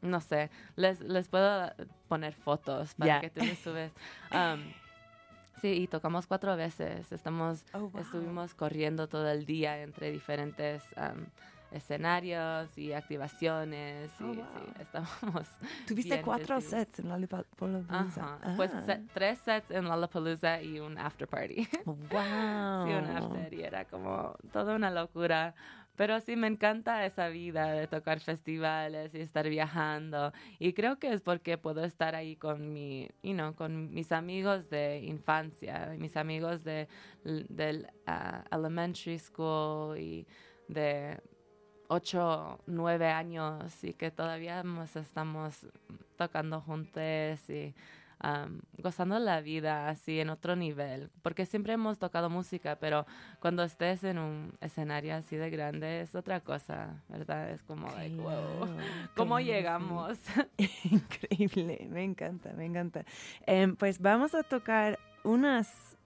[0.01, 1.73] No sé, les, les puedo
[2.07, 3.21] poner fotos para Ya.
[3.21, 3.93] que tú les subes.
[4.33, 4.61] Um,
[5.61, 7.11] sí, y tocamos cuatro veces.
[7.13, 8.01] Estamos, Oh, wow.
[8.01, 11.27] Estuvimos corriendo todo el día entre diferentes um,
[11.73, 14.11] escenarios y activaciones.
[14.21, 14.47] Oh, y, wow.
[14.57, 15.49] sí, estábamos...
[15.87, 18.39] Tuviste cuatro sets en Lollapalooza.
[18.57, 18.83] Pues Ah.
[18.83, 21.69] se- tres sets en Lollapalooza y un after party.
[21.85, 21.97] Wow.
[22.87, 25.55] Sí, un after y era como toda una locura.
[25.97, 30.33] Pero sí, me encanta esa vida de tocar festivales y estar viajando.
[30.61, 34.71] Y creo que es porque puedo estar ahí con mi, you know, con mis amigos
[34.71, 36.87] de infancia, mis amigos de,
[37.25, 40.25] del ah, elementary school y
[40.69, 41.21] de
[41.89, 45.67] 8, 9 años y que todavía nos estamos
[46.17, 47.75] tocando juntos y
[48.23, 51.11] um, gozando la vida así en otro nivel.
[51.23, 53.07] Porque siempre hemos tocado música, pero
[53.41, 57.51] cuando estés en un escenario así de grande es otra cosa, ¿verdad?
[57.51, 58.77] Es como, like, wow, Claro,
[59.17, 59.45] ¿cómo claro, sí.
[59.45, 60.19] llegamos?
[60.91, 63.05] Increíble, me encanta, me encanta.
[63.47, 65.97] Em, pues vamos a tocar unas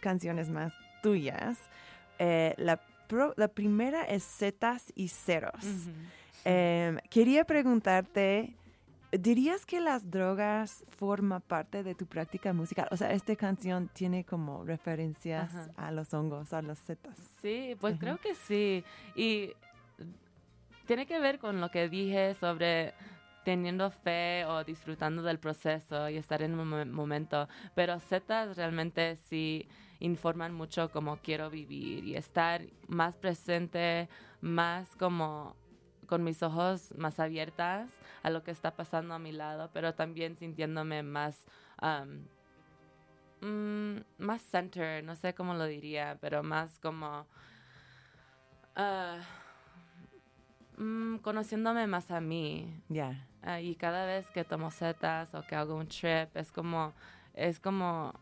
[0.00, 1.58] canciones más tuyas.
[2.18, 5.64] Eh, la, pro- la primera es Zetas y Ceros.
[5.64, 5.90] Ujú.
[6.44, 8.54] Em, quería preguntarte,
[9.12, 12.88] ¿dirías que las drogas forman parte de tu práctica musical?
[12.92, 15.68] O sea, esta canción tiene como referencias Ajá.
[15.76, 17.18] a los hongos, a los zetas.
[17.42, 18.00] Sí, pues Ujú.
[18.00, 18.84] creo que sí.
[19.16, 19.50] Y
[20.86, 22.94] tiene que ver con lo que dije sobre
[23.44, 27.48] teniendo fe o disfrutando del proceso y estar en un mo- momento.
[27.74, 29.66] Pero Zetas realmente sí
[30.00, 34.08] informan mucho cómo quiero vivir y estar más presente,
[34.40, 35.54] más como
[36.06, 37.88] con mis ojos más abiertas
[38.22, 41.46] a lo que está pasando a mi lado, pero también sintiéndome más
[41.80, 42.26] um,
[43.48, 47.26] mm, más center, no sé cómo lo diría, pero más como
[48.74, 49.18] ah,
[50.78, 52.82] mm, conociéndome más a mí.
[52.88, 53.26] Ya.
[53.42, 56.92] Ah, y cada vez que tomo setas o que hago un trip, es como,
[57.34, 58.12] es como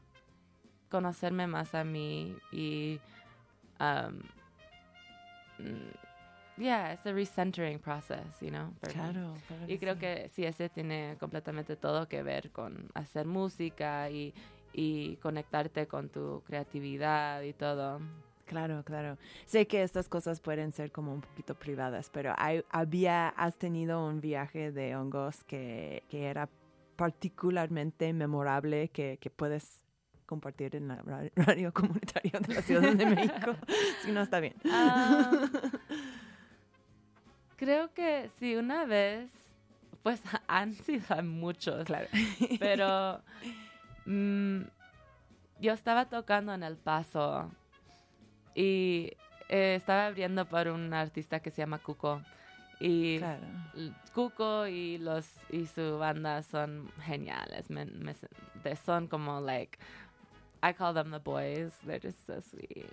[0.88, 3.00] conocerme más a mí y,
[3.80, 4.20] um,
[5.58, 5.90] mm,
[6.58, 8.72] yeah, it's a recentering process, you know.
[8.80, 10.00] Claro, claro Y creo sí.
[10.00, 14.34] que sí, ese tiene completamente todo que ver con hacer música y,
[14.72, 18.00] y conectarte con tu creatividad y todo.
[18.46, 19.18] Claro, claro.
[19.44, 24.06] Sé que estas cosas pueden ser como un poquito privadas, pero hay, había, has tenido
[24.06, 26.48] un viaje de hongos que, que era
[26.96, 29.84] particularmente memorable, que, que puedes
[30.28, 33.56] compartir en la ra- radio comunitaria de la Ciudad de México.
[34.04, 34.54] si no, está bien.
[34.70, 35.30] Ah,
[37.56, 39.30] creo que sí, una vez,
[40.02, 42.08] pues han sido muchos, Claro.
[42.60, 43.20] pero
[44.06, 44.60] mm,
[45.60, 47.50] yo estaba tocando en El Paso
[48.54, 49.12] y
[49.48, 52.22] eh, estaba abriendo por un artista que se llama Cuco.
[52.80, 53.42] Y Claro.
[54.14, 57.68] Cuco y los y su banda son geniales.
[57.70, 57.88] me-
[58.84, 59.76] son como like
[60.62, 61.72] I call them the boys.
[61.86, 62.86] They're just so sweet.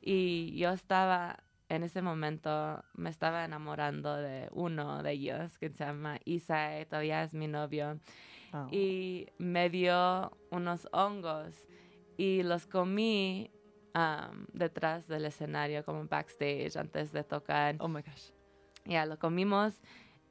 [0.00, 1.38] Y yo estaba
[1.68, 7.22] en ese momento me estaba enamorando de uno de ellos que se llama Isai, todavía
[7.22, 7.98] es mi novio
[8.54, 8.68] Oh.
[8.70, 11.56] y me dio unos hongos
[12.18, 13.50] y los comí
[13.94, 17.76] um, detrás del escenario, como backstage, antes de tocar.
[17.78, 18.30] Oh my gosh.
[18.84, 19.80] Ya lo comimos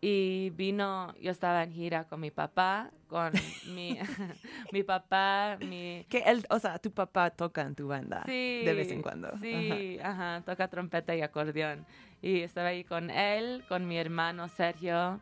[0.04, 3.32] y vino, yo estaba en gira con mi papá, con
[3.68, 4.00] mi,
[4.74, 6.06] mi papá, mi...
[6.10, 8.64] Que él, o sea, tu papá toca en tu banda Sí.
[8.66, 9.28] de vez en cuando.
[9.28, 9.38] Ajá.
[9.40, 10.42] Sí, ajá.
[10.44, 11.86] toca trompeta y acordeón.
[12.22, 15.20] Y estaba ahí con él, con mi hermano Sergio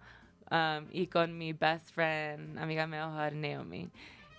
[0.50, 3.90] um, y con mi best friend, amiga mejor, Naomi.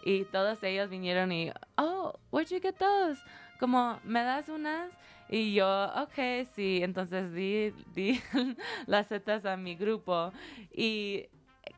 [0.05, 3.21] Y todos ellos vinieron y, oh, where'd you get those?
[3.61, 4.91] Como, ¿me das unas?
[5.29, 6.81] Y yo, ok, sí.
[6.83, 8.19] Entonces di, di
[8.87, 10.33] las setas a mi grupo.
[10.73, 11.29] Y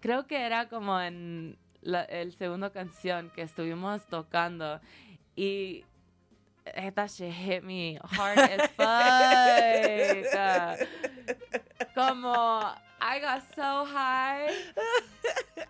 [0.00, 4.80] creo que era como en la el segunda canción que estuvimos tocando.
[5.34, 5.84] Y
[6.64, 8.86] that shit hit me hard as fuck.
[11.94, 12.30] Como,
[13.00, 14.54] I got so high.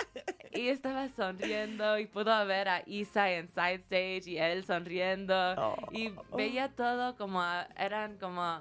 [0.55, 5.77] Y estaba sonriendo y pudo ver a Isa en side stage y él sonriendo.
[5.93, 7.43] Y veía todo como,
[7.77, 8.61] eran como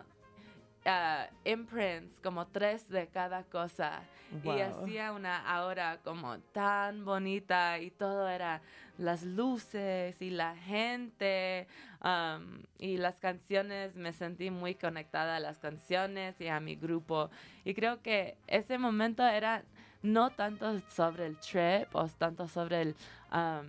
[0.85, 4.01] ah, imprints, como tres de cada cosa.
[4.43, 8.61] Y hacía una aura como tan bonita y todo era
[8.97, 11.67] las luces y la gente
[12.01, 13.95] um, y las canciones.
[13.95, 17.29] Me sentí muy conectada a las canciones y a mi grupo.
[17.65, 19.65] Y creo que ese momento era
[20.03, 22.95] no tanto sobre el trip o tanto sobre el
[23.31, 23.67] um,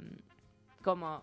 [0.82, 1.22] como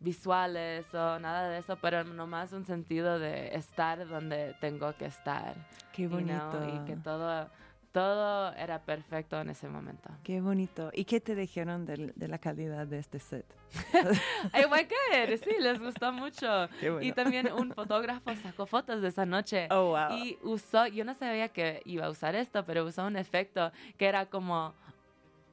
[0.00, 5.54] visuales o nada de eso, pero nomás un sentido de estar donde tengo que estar.
[5.92, 6.82] Qué you know, bonito.
[6.82, 7.48] y que todo,
[7.96, 10.10] todo era perfecto en ese momento.
[10.22, 10.90] Qué bonito.
[10.92, 13.46] ¿Y qué te dijeron del- de, la calidad de este set?
[14.52, 16.68] My God, sí, les gustó mucho.
[16.78, 17.06] Qué bueno.
[17.06, 19.66] Y también un fotógrafo sacó fotos de esa noche.
[19.70, 20.18] Oh, wow.
[20.18, 24.04] Y usó, yo no sabía que iba a usar esto, pero usó un efecto que
[24.04, 24.74] era como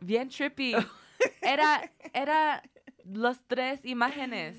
[0.01, 0.75] bien trippy.
[1.41, 2.61] Era, era
[3.05, 4.57] los tres imágenes,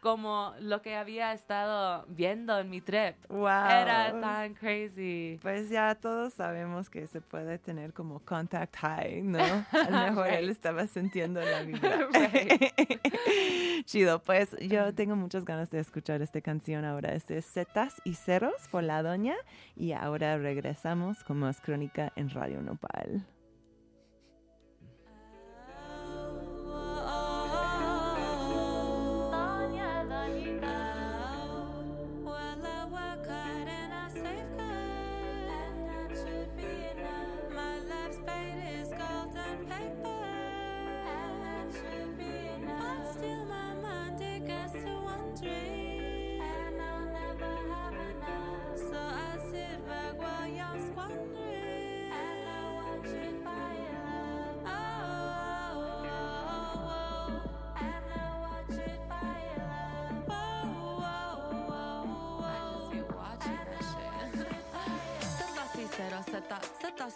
[0.00, 3.16] como lo que había estado viendo en mi trip.
[3.28, 3.46] Wow.
[3.46, 5.38] Era tan crazy.
[5.42, 9.38] Pues ya todos sabemos que se puede tener como contact high, ¿no?
[9.72, 12.08] A lo mejor él estaba sintiendo la vibra.
[13.84, 17.14] Chido, pues yo tengo muchas ganas de escuchar esta canción ahora.
[17.14, 19.36] Este es Zetas y Ceros por La Doña
[19.76, 23.26] y ahora regresamos con más crónica en Radio Nopal.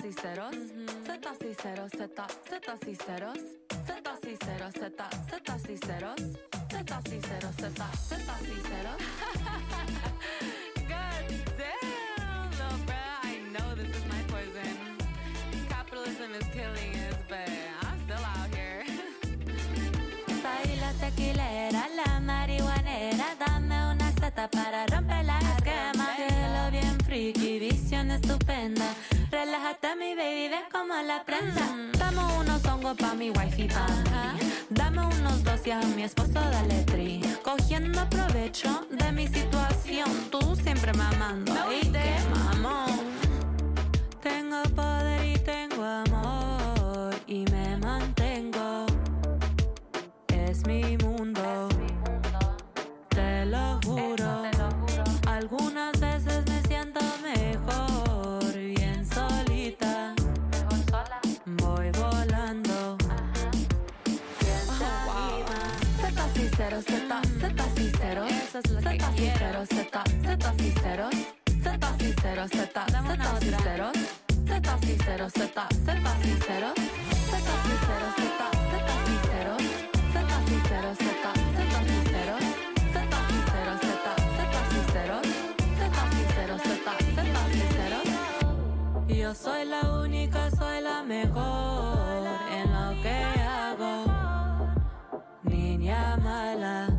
[0.05, 0.55] Y ceros,
[1.07, 3.39] zetas y ceros, zeta, zetas y ceros,
[3.87, 6.21] zetas y ceros, zeta, zetas y ceros,
[6.69, 8.97] zetas y ceros, zeta, zetas y ceros.
[10.89, 11.25] God
[11.57, 13.25] damn, little bruh.
[13.25, 14.77] I know this is my poison.
[15.71, 17.49] Capitalism is killing us, but
[17.83, 18.85] I'm still out here.
[20.43, 26.15] Soy la tequilera, la marihuanera, dame una seta para romper la esquema.
[26.17, 28.94] Cielo bien friki, visión estupenda.
[29.99, 31.63] Mi baby, ves como la prenda.
[31.99, 34.51] Dame unos hongos pa' mi wifi, pa' mí.
[34.71, 37.21] Dame unos dos y a mi esposo dale tri.
[37.45, 41.55] Cogiendo provecho de mi situación, tú siempre mamando.
[41.73, 42.91] y te mamón.
[44.21, 48.87] Tengo poder y tengo amor y me mantengo.
[50.29, 50.97] Es mi
[68.59, 68.99] eso lo que.
[69.01, 69.75] Z, Z sinceros, Z
[70.59, 71.15] sinceros,
[71.63, 72.57] Z, Z sinceros, Z
[74.81, 75.41] sinceros, Z, Z
[76.23, 76.75] sinceros,
[77.25, 77.37] Z sinceros, Z,
[78.71, 78.75] Z
[79.07, 79.63] sinceros,
[80.13, 81.07] Z sinceros, Z, Z
[81.89, 82.45] sinceros,
[82.93, 82.95] Z
[83.27, 83.83] sinceros, Z,
[84.37, 84.39] Z
[84.71, 85.27] sinceros,
[85.79, 85.81] Z
[86.15, 86.65] sinceros, Z,
[87.15, 87.19] Z
[87.53, 88.09] sinceros.
[89.09, 94.05] Yo soy la única, soy la mejor en lo que hago.
[95.43, 96.94] Niña mala.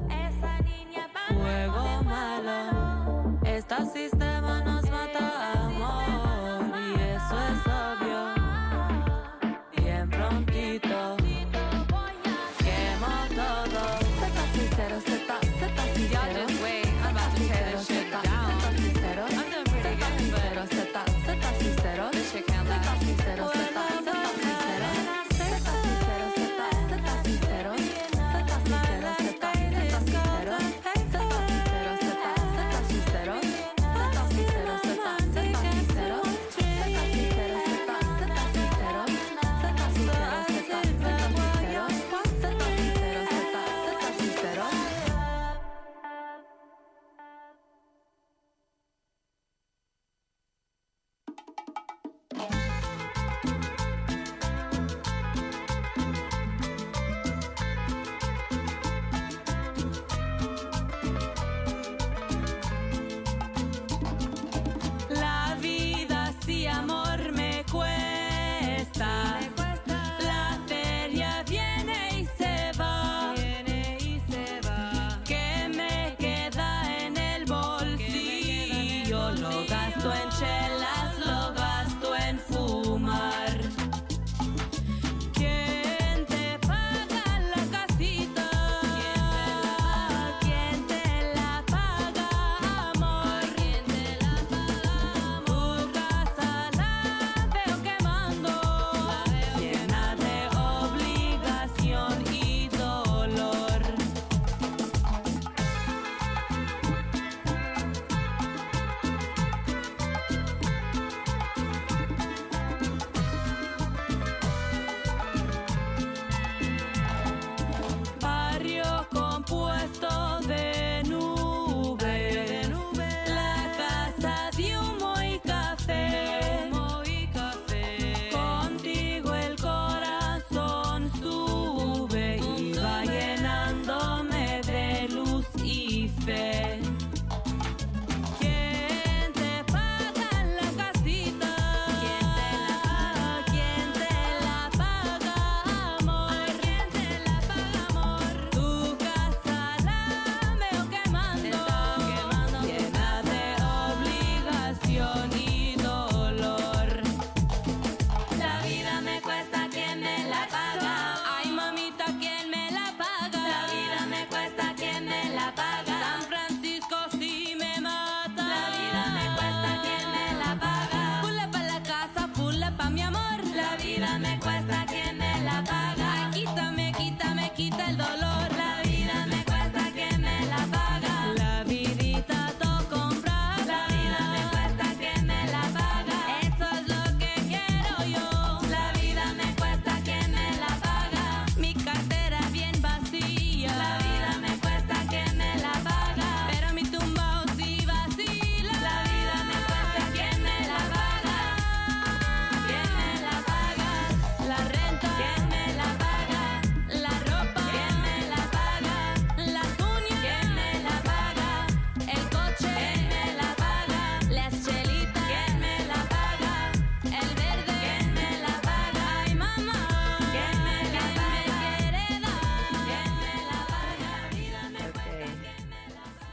[3.45, 4.34] Estás sistema.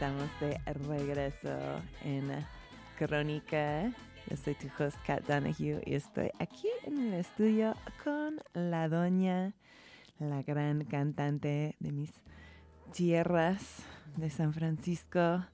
[0.02, 2.44] Estamos de regreso en
[2.98, 3.88] Crónica.
[4.28, 9.52] Yo soy tu host, Kat Donahue, y estoy aquí en el estudio con la doña,
[10.18, 12.10] la gran cantante de mis
[12.92, 13.84] tierras
[14.16, 15.44] de San Francisco.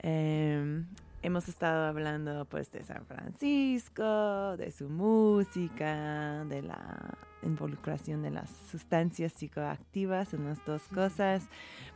[0.00, 0.86] Em,
[1.22, 8.50] hemos estado hablando pues de San Francisco, de su música, de la involucración de las
[8.70, 11.48] sustancias psicoactivas en las dos cosas,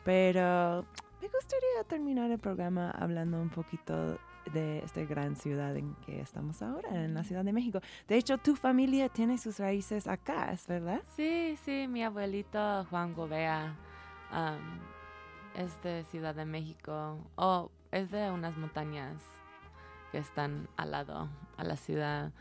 [0.06, 0.86] pero
[1.20, 4.18] me gustaría terminar el programa hablando un poquito
[4.52, 7.80] de esta gran ciudad en que estamos ahora, en la Ciudad de México.
[8.06, 11.02] De hecho, tu familia tiene sus raíces acá, ¿es verdad?
[11.16, 13.74] Sí, sí, mi abuelito Juan Gobea
[14.32, 17.18] um, es de Ciudad de México.
[17.34, 19.20] O es de unas montañas
[20.12, 22.32] que están al lado, a la ciudad.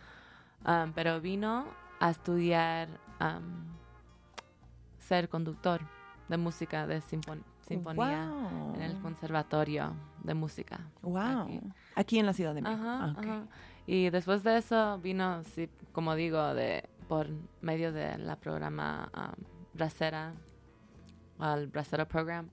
[0.64, 1.66] Um, pero vino
[2.00, 2.88] a estudiar
[3.20, 3.66] um,
[5.00, 5.82] ser conductor
[6.28, 8.32] de música de sinfon- sinfonía
[8.76, 9.01] en el Wow.
[9.01, 9.93] conservatorio
[10.24, 10.80] de música.
[11.01, 11.41] Wow.
[11.43, 11.61] aquí.
[11.95, 12.20] Aquí.
[12.20, 12.82] en la Ciudad de México.
[12.82, 13.26] Ajá, Ah, ok.
[13.26, 13.43] ajá.
[13.88, 17.28] Y después de eso vino, sí, como digo, de por
[17.61, 19.43] medio de la programa um,
[19.74, 20.34] Bracera,
[21.39, 22.49] al Bracera Program.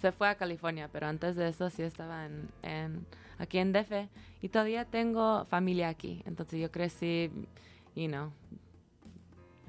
[0.00, 3.06] Se fue a California, pero antes de eso sí estaba en, en-
[3.38, 4.08] aquí en DF
[4.42, 6.22] y todavía tengo familia aquí.
[6.24, 7.30] Entonces yo crecí,
[7.96, 8.30] you know,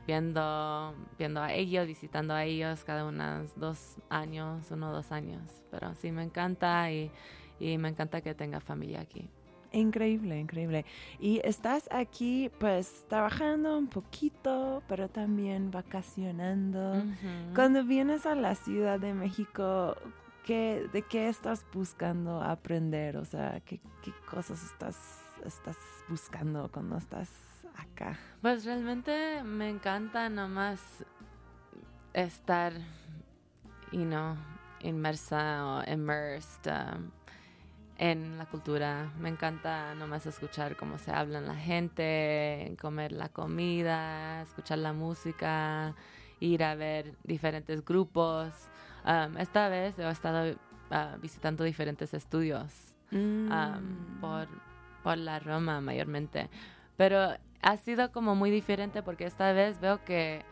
[0.09, 5.43] viendo, viendo a ellos, visitando a ellos cada unos dos años, uno o dos años.
[5.69, 7.11] Pero sí me encanta y,
[7.59, 9.29] y me encanta que tenga familia aquí.
[9.71, 10.83] Increíble, increíble.
[11.19, 16.93] Y estás aquí pues trabajando un poquito, pero también vacacionando.
[16.93, 17.53] Ujú.
[17.53, 19.95] Cuando vienes a la Ciudad de México,
[20.43, 23.15] ¿qué, ¿de qué estás buscando aprender?
[23.17, 24.97] O sea, ¿qué, qué cosas estás,
[25.45, 25.77] estás
[26.09, 27.48] buscando cuando estás
[27.81, 28.17] acá?
[28.41, 31.05] Pues realmente me encanta nomás
[32.13, 32.73] estar,
[33.91, 34.35] you know,
[34.81, 37.11] inmersa o immersed um,
[37.97, 39.11] en la cultura.
[39.19, 45.93] Me encanta nomás escuchar cómo se habla la gente, comer la comida, escuchar la música,
[46.39, 48.53] ir a ver diferentes grupos.
[49.05, 50.55] Um, esta vez he estado
[50.91, 52.73] ah, visitando diferentes estudios
[53.11, 54.19] um, Mm.
[54.21, 54.47] por,
[55.03, 56.49] por la Roma mayormente.
[56.95, 60.43] Pero ha sido como muy diferente porque esta vez veo que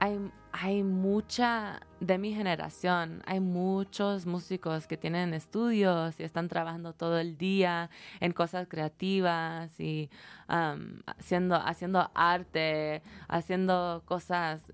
[0.00, 0.18] hay,
[0.52, 7.18] hay mucha de mi generación, hay muchos músicos que tienen estudios y están trabajando todo
[7.18, 7.90] el día
[8.20, 10.10] en cosas creativas y
[10.48, 14.72] um, haciendo, haciendo arte, haciendo cosas,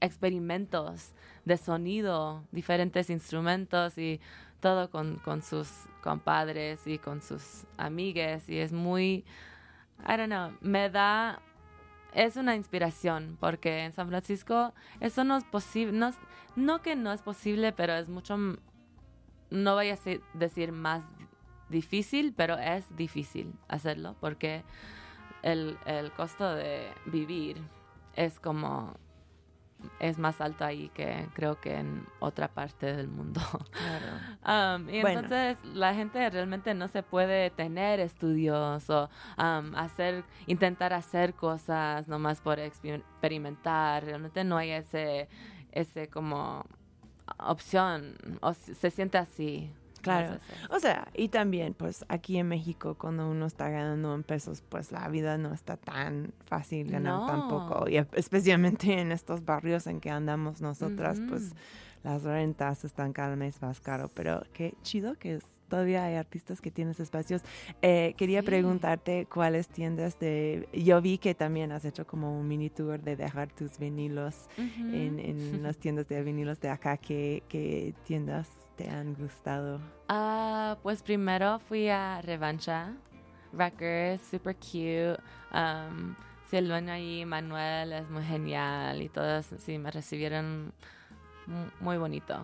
[0.00, 1.12] experimentos
[1.44, 4.20] de sonido, diferentes instrumentos y
[4.60, 5.68] todo con, con sus
[6.02, 9.24] compadres y con sus amigues y es muy,
[10.04, 11.40] I don't know, me da,
[12.12, 16.12] es una inspiración porque en San Francisco eso no es posible, no,
[16.54, 19.98] no que no es posible, pero es mucho, no voy a
[20.34, 21.04] decir más
[21.68, 24.64] difícil, pero es difícil hacerlo porque
[25.42, 27.60] el, el costo de vivir
[28.14, 28.94] es como
[30.00, 33.40] es más alto ahí que creo que en otra parte del mundo.
[33.70, 34.06] Claro.
[34.46, 35.20] Um, y Bueno.
[35.20, 42.06] entonces la gente realmente no se puede tener estudios o um, hacer, intentar hacer cosas
[42.06, 44.04] nomás por exper- experimentar.
[44.04, 45.28] Realmente no hay ese,
[45.72, 46.64] ese como
[47.38, 49.72] opción o se siente así.
[50.06, 50.38] Claro.
[50.70, 54.92] O sea, y también, pues aquí en México, cuando uno está ganando en pesos, pues
[54.92, 57.26] la vida no está tan fácil ganar No.
[57.26, 57.88] tampoco.
[57.88, 61.52] Y especialmente en estos barrios en que andamos nosotras, pues
[62.02, 64.10] las rentas están cada mes más caro.
[64.14, 67.42] Pero qué chido que es- todavía hay artistas que tienen espacios.
[67.82, 68.46] Eh, quería Sí.
[68.46, 70.68] preguntarte cuáles tiendas de...
[70.72, 75.18] Yo vi que también has hecho como un mini tour de dejar tus vinilos en,
[75.18, 76.96] en las tiendas de vinilos de acá.
[76.98, 79.80] ¿Qué, qué tiendas te han gustado?
[80.08, 82.92] Ah, pues primero fui a Revancha
[83.52, 85.18] Records, super cute.
[85.52, 86.14] Um,
[86.50, 90.72] sí, el dueño ahí, Manuel, es muy genial y todos sí me recibieron
[91.46, 92.38] mu- muy bonito.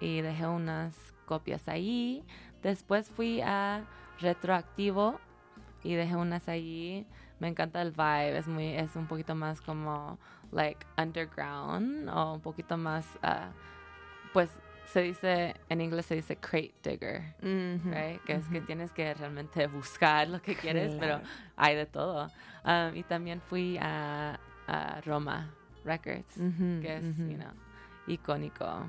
[0.00, 0.94] Y dejé unas
[1.26, 2.24] copias ahí.
[2.62, 3.84] Después fui a
[4.20, 5.20] Retroactivo
[5.84, 7.06] y dejé unas ahí.
[7.38, 10.18] Me encanta el vibe, es muy, es un poquito más como
[10.52, 13.50] like underground o un poquito más, ah,
[14.32, 14.50] pues
[14.86, 18.22] se dice, en inglés se dice crate digger, Ujú, right?
[18.24, 21.20] Que es que tienes que realmente buscar lo que quieres, pero
[21.56, 22.30] hay de todo.
[22.64, 25.52] Um, y también fui a, a Roma
[25.84, 26.34] Records,
[26.80, 27.52] que es, you know,
[28.06, 28.86] icónico.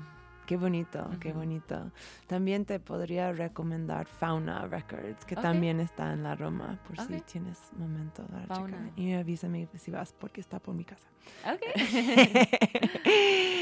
[0.48, 1.92] Qué bonito, qué bonito.
[2.26, 5.42] También te podría recomendar Fauna Records, que Ok.
[5.42, 8.78] también está en la Roma, por si tienes momento para Fauna.
[8.86, 8.98] checar.
[8.98, 11.06] Y avísame si vas, porque está por mi casa.
[11.44, 11.60] Ok.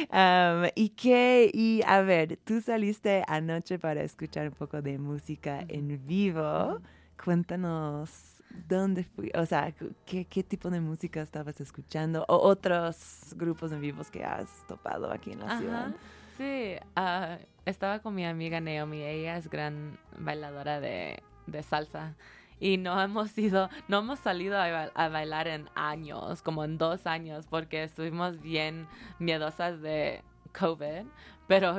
[0.08, 5.64] Um, y que, y a ver, tú saliste anoche para escuchar un poco de música
[5.68, 6.78] en vivo.
[7.22, 9.74] Cuéntanos dónde fui, o sea,
[10.06, 15.10] qué, qué tipo de música estabas escuchando o otros grupos en vivos que has topado
[15.10, 15.58] aquí en la Ajá.
[15.58, 15.94] ciudad.
[16.36, 22.14] Sí, ah, estaba con mi amiga Naomi, ella es gran bailadora de, de salsa
[22.60, 27.06] y no hemos ido, no hemos salido a, a bailar en años, como en dos
[27.06, 28.86] años, porque estuvimos bien
[29.18, 30.22] miedosas de
[30.58, 31.06] COVID,
[31.46, 31.76] pero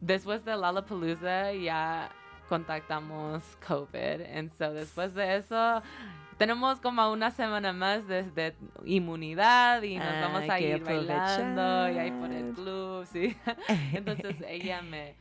[0.00, 2.10] después de Lollapalooza ya
[2.48, 5.82] contactamos COVID, and so después de eso
[6.40, 11.90] tenemos como una semana más de, de inmunidad y nos Ah, vamos a ir bailando
[11.90, 12.54] y ahí por el aprovechar.
[12.54, 13.36] club, sí.
[13.92, 15.16] Entonces ella me,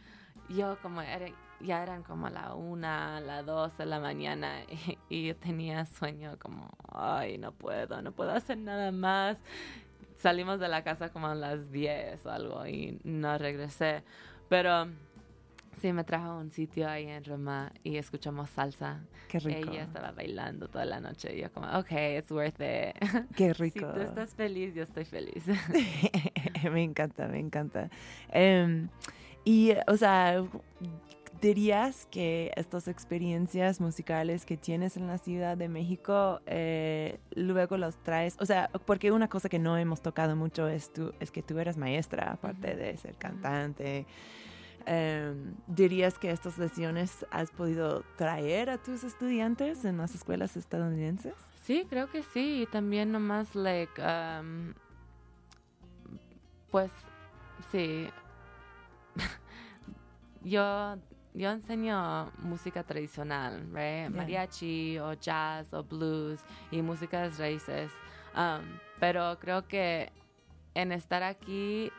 [0.48, 1.26] yo como era,
[1.60, 6.38] ya eran como la una, la dos de la mañana y, y yo tenía sueño
[6.40, 9.38] como, ay, no puedo, no puedo hacer nada más.
[10.16, 14.04] Salimos de la casa como a las 10 o algo y no regresé.
[14.48, 14.88] Pero
[15.80, 19.02] sí, me trajo a un sitio ahí en Roma y escuchamos salsa.
[19.28, 19.72] Qué rico.
[19.72, 22.96] Ella estaba bailando toda la noche y yo como, ok, it's worth it.
[23.36, 23.88] Qué Si rico.
[23.94, 25.44] tú estás feliz, yo estoy feliz.
[26.72, 27.90] me encanta, me encanta.
[28.32, 28.90] Em,
[29.46, 30.44] y, o sea,
[31.42, 37.96] dirías que estas experiencias musicales que tienes en la Ciudad de México, eh, luego los
[38.04, 41.42] traes, o sea, porque una cosa que no hemos tocado mucho es, tú, es que
[41.42, 44.06] tú eres maestra, aparte de ser cantante.
[44.92, 51.36] Em, ¿Dirías que estas lesiones has podido traer a tus estudiantes en las escuelas estadounidenses?
[51.64, 52.64] Sí, creo que sí.
[52.64, 54.74] Y también nomás, like, um,
[56.72, 56.90] pues,
[57.72, 58.10] sí.
[60.44, 60.98] yo,
[61.36, 63.76] yo enseño música tradicional, right?
[63.76, 64.10] Yeah.
[64.10, 66.40] Mariachi o jazz o blues
[66.72, 67.92] y músicas raíces.
[68.36, 68.66] Um,
[69.00, 70.12] pero creo que
[70.74, 71.92] en estar aquí,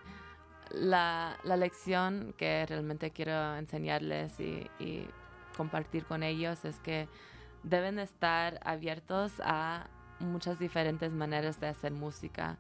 [0.72, 4.68] la, la lección que realmente quiero enseñarles y,
[5.56, 7.06] compartir con ellos es que
[7.64, 12.56] deben estar abiertos a muchas diferentes maneras de hacer música.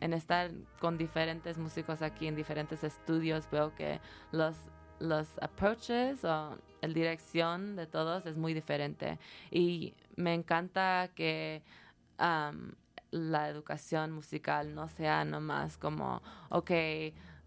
[0.00, 4.54] En estar con diferentes músicos aquí en diferentes estudios veo que los,
[5.00, 9.18] los approaches o la dirección de todos es muy diferente.
[9.50, 11.62] Y me encanta que
[12.20, 12.72] um,
[13.10, 16.70] la educación musical no sea nomás como, ok,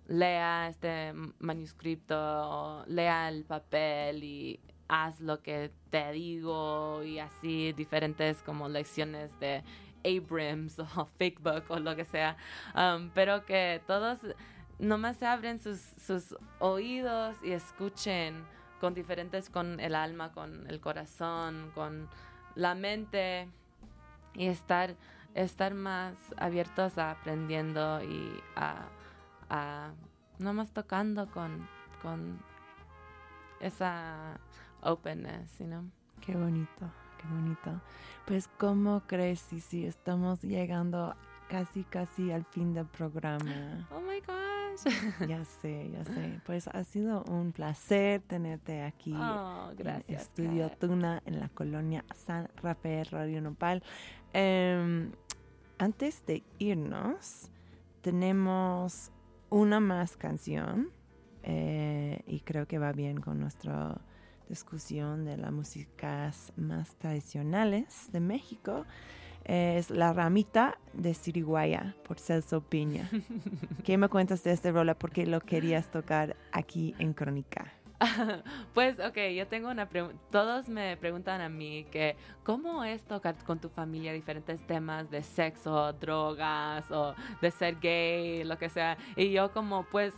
[0.07, 8.41] lea este manuscrito, lea el papel y haz lo que te digo y así diferentes
[8.41, 9.63] como lecciones de
[10.05, 12.37] Abrams o Fake Book o lo que sea,
[12.75, 14.19] Um, pero que todos
[14.79, 18.43] nomás se abren sus, sus oídos y escuchen
[18.79, 22.09] con diferentes, con el alma, con el corazón, con
[22.55, 23.47] la mente
[24.33, 24.95] y estar,
[25.33, 28.87] estar más abiertos a aprendiendo y a,
[29.49, 29.91] a
[30.39, 31.67] nomás tocando con,
[32.01, 32.39] con
[33.59, 34.39] esa
[34.81, 35.83] openness, you know?
[36.21, 37.81] Qué bonito, qué bonito.
[38.25, 41.15] Pues, ¿cómo crees, si estamos llegando
[41.49, 43.87] casi, casi al fin del programa?
[43.91, 44.43] Oh my gosh.
[45.27, 46.39] ya sé, ya sé.
[46.45, 50.23] Pues ha sido un placer tenerte aquí Oh, en gracias.
[50.23, 50.79] Estudio Kat.
[50.79, 53.83] Tuna en la colonia San Rafael, Radio Nopal.
[54.33, 55.11] Em,
[55.83, 57.49] antes de irnos,
[58.01, 59.11] tenemos
[59.49, 60.91] una más canción
[61.43, 63.99] eh, y creo que va bien con nuestra
[64.47, 68.85] discusión de las músicas más tradicionales de México.
[69.43, 73.09] Es La Ramita de Siriguaya por Celso Piña.
[73.83, 74.97] ¿Qué me cuentas de este rola?
[74.97, 77.73] Porque lo querías tocar aquí en Crónica.
[78.73, 80.17] pues, ok, yo tengo una pregunta.
[80.31, 85.23] Todos me preguntan a mí que, ¿cómo es tocar con tu familia diferentes temas de
[85.23, 88.97] sexo, drogas o de ser gay, lo que sea?
[89.15, 90.13] Y yo como, pues,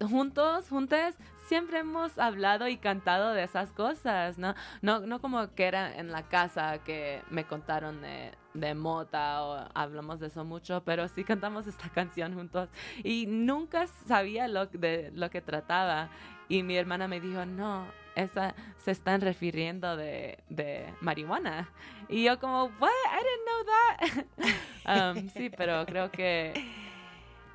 [0.00, 1.16] juntos, juntas,
[1.46, 4.54] siempre hemos hablado y cantado de esas cosas, ¿no?
[4.82, 9.68] No, no como que era en la casa que me contaron de, de mota o
[9.74, 12.68] hablamos de eso mucho, pero sí cantamos esta canción juntos
[13.02, 16.10] y nunca sabía lo, de lo que trataba.
[16.48, 21.68] Y mi hermana me dijo, no, esa se están refiriendo de, de marihuana.
[22.08, 22.90] Y yo como, what?
[23.10, 24.56] I didn't know that.
[24.86, 26.54] Um, sí, pero creo que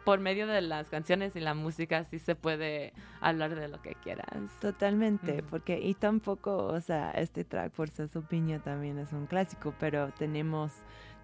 [0.05, 3.95] por medio de las canciones y la música sí se puede hablar de lo que
[3.95, 4.27] quieras.
[4.59, 9.73] Totalmente, porque y tampoco, o sea, este track por Celso Piña también es un clásico,
[9.79, 10.71] pero tenemos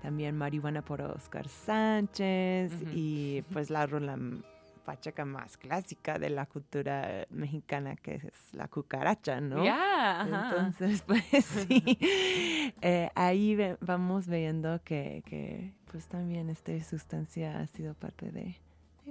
[0.02, 4.18] también Marihuana por Oscar Sánchez y pues la rola
[4.86, 9.62] pachaca más clásica de la cultura mexicana, que es la cucaracha, ¿no?
[9.66, 10.50] Ya, ajá.
[10.50, 11.98] Entonces, pues sí,
[12.82, 18.56] eh, ahí ve- vamos viendo que, que, pues también esta sustancia ha sido parte de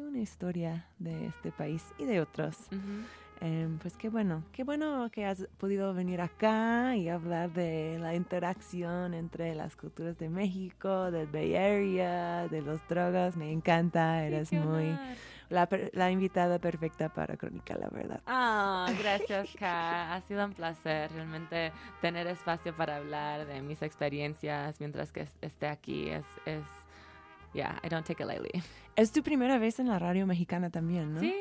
[0.07, 2.57] una historia de este país y de otros.
[2.73, 3.05] Ujú.
[3.43, 8.15] Em, pues qué bueno, qué bueno que has podido venir acá y hablar de la
[8.15, 13.37] interacción entre las culturas de México, del Bay Area, de los drogas.
[13.37, 14.99] Me encanta, Sí, eres qué muy
[15.51, 18.23] la, la invitada perfecta para Crónica, la verdad.
[18.27, 20.15] Ah, gracias, Ka.
[20.17, 25.37] Ha sido un placer realmente tener espacio para hablar de mis experiencias mientras que es-
[25.43, 26.09] esté aquí.
[26.09, 26.65] Es, es,
[27.53, 28.63] yeah, I don't take it lightly.
[28.97, 31.21] Es tu primera vez en la radio mexicana también, ¿no?
[31.21, 31.35] Sí.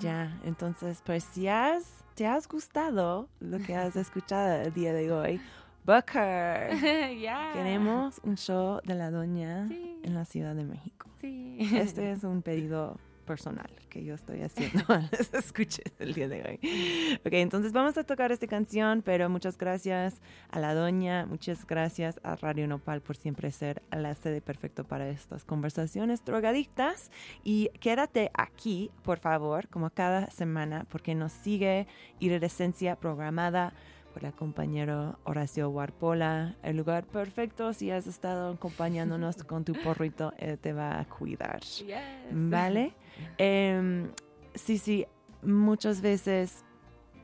[0.00, 1.84] Ya, entonces, pues si has,
[2.14, 5.40] te has gustado lo que has escuchado el día de hoy,
[5.84, 6.70] Booker,
[7.20, 7.50] Ya.
[7.52, 9.98] queremos un show de la doña Sí.
[10.02, 11.08] en la Ciudad de México.
[11.20, 11.56] Sí.
[11.74, 15.08] Este es un pedido personal que yo estoy haciendo a
[15.38, 17.18] escuches el día de hoy.
[17.24, 22.20] Ok, entonces vamos a tocar esta canción, pero muchas gracias a la doña, muchas gracias
[22.22, 27.10] a Radio Nopal por siempre ser la sede perfecto para estas conversaciones drogadictas.
[27.44, 31.86] Y quédate aquí, por favor, como cada semana, porque nos sigue
[32.18, 33.72] Iridescencia programada
[34.12, 36.54] por el compañero Horacio Warpola.
[36.62, 41.60] El lugar perfecto si has estado acompañándonos con tu porrito, él te va a cuidar.
[41.60, 41.98] Yes.
[42.30, 42.94] ¿Vale?
[43.38, 44.10] Em,
[44.54, 45.06] sí, sí,
[45.42, 46.64] muchas veces,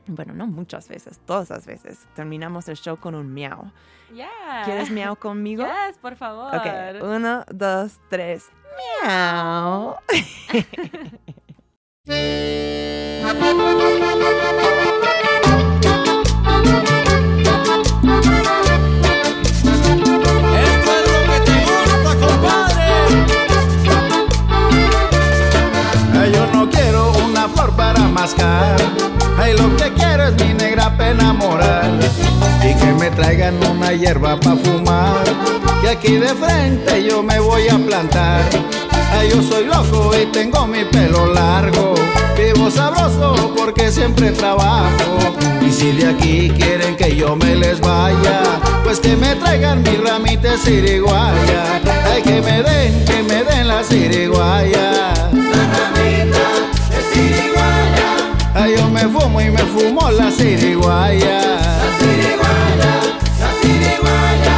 [0.07, 3.71] bueno, no muchas veces, todas las veces, terminamos el show con un miau.
[4.13, 4.63] Yeah.
[4.65, 5.63] ¿Quieres miau conmigo?
[5.63, 6.55] Yes, por favor.
[6.55, 6.65] Ok,
[7.03, 8.45] uno, dos, tres.
[9.03, 9.95] Miau.
[29.39, 31.91] Ay, lo que quiero es mi negra para enamorar.
[32.61, 35.23] Y que me traigan una hierba para fumar.
[35.81, 38.41] Que aquí de frente yo me voy a plantar.
[39.13, 41.95] Ay, yo soy loco y tengo mi pelo largo.
[42.37, 45.19] Vivo sabroso porque siempre trabajo.
[45.65, 48.41] Y si de aquí quieren que yo me les vaya,
[48.83, 51.81] pues que me traigan mi ramita de siriguaya.
[52.11, 55.13] Ay, que me den, que me den la siriguaya.
[58.59, 61.41] Ay, yo me fumo y me fumo la siriguaya.
[61.83, 62.93] La siriguaya,
[63.39, 64.55] la siriguaya.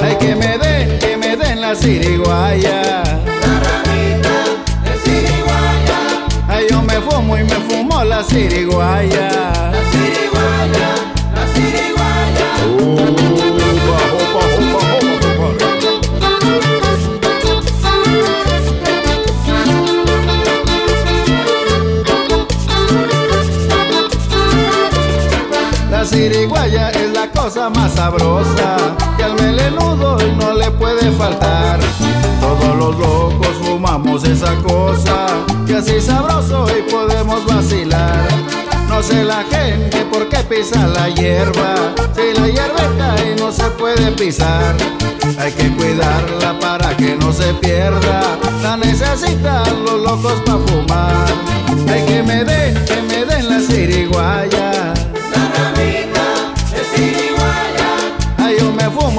[0.00, 3.02] Ay, que me den, que me den la siriguaya.
[3.44, 4.36] La ramita
[4.84, 5.98] de siriguaya.
[6.48, 9.28] Ay, yo me fumo y me fumo la siriguaya.
[9.70, 10.88] La siriguaya,
[11.34, 12.48] la siriguaya.
[12.80, 13.51] Opa,
[27.94, 28.76] sabrosa
[29.16, 31.80] que al melenudo y no le puede faltar.
[32.40, 35.26] Todos los locos fumamos esa cosa
[35.66, 38.28] que así sabroso y podemos vacilar.
[38.88, 43.64] No sé la gente por qué pisa la hierba, si la hierba cae no se
[43.70, 44.76] puede pisar.
[45.38, 48.22] Hay que cuidarla para que no se pierda,
[48.62, 51.26] la necesitan los locos para fumar.
[51.90, 54.71] Hay que me den, que me den la siriguaya.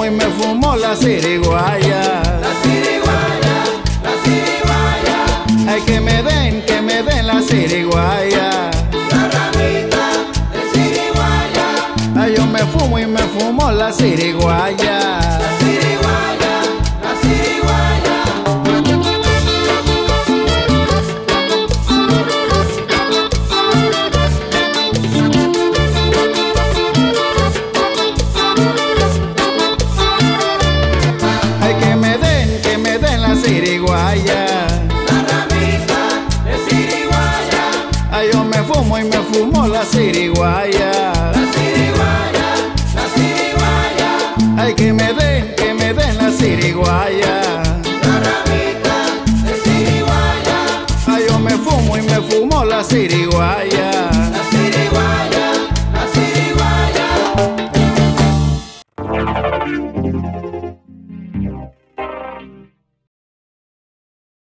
[0.02, 2.22] Y me fumo la siriguaya.
[2.40, 3.56] La siriguaya,
[4.02, 5.72] la siriguaya.
[5.72, 8.70] Ay, que me den, que me den la siriguaya.
[9.10, 10.06] La ramita
[10.52, 11.66] de siriguaya.
[12.16, 14.98] Ay, yo me fumo y me fumo la siriguaya.
[15.38, 15.83] La siriguaya,
[39.84, 40.83] la siriguaya.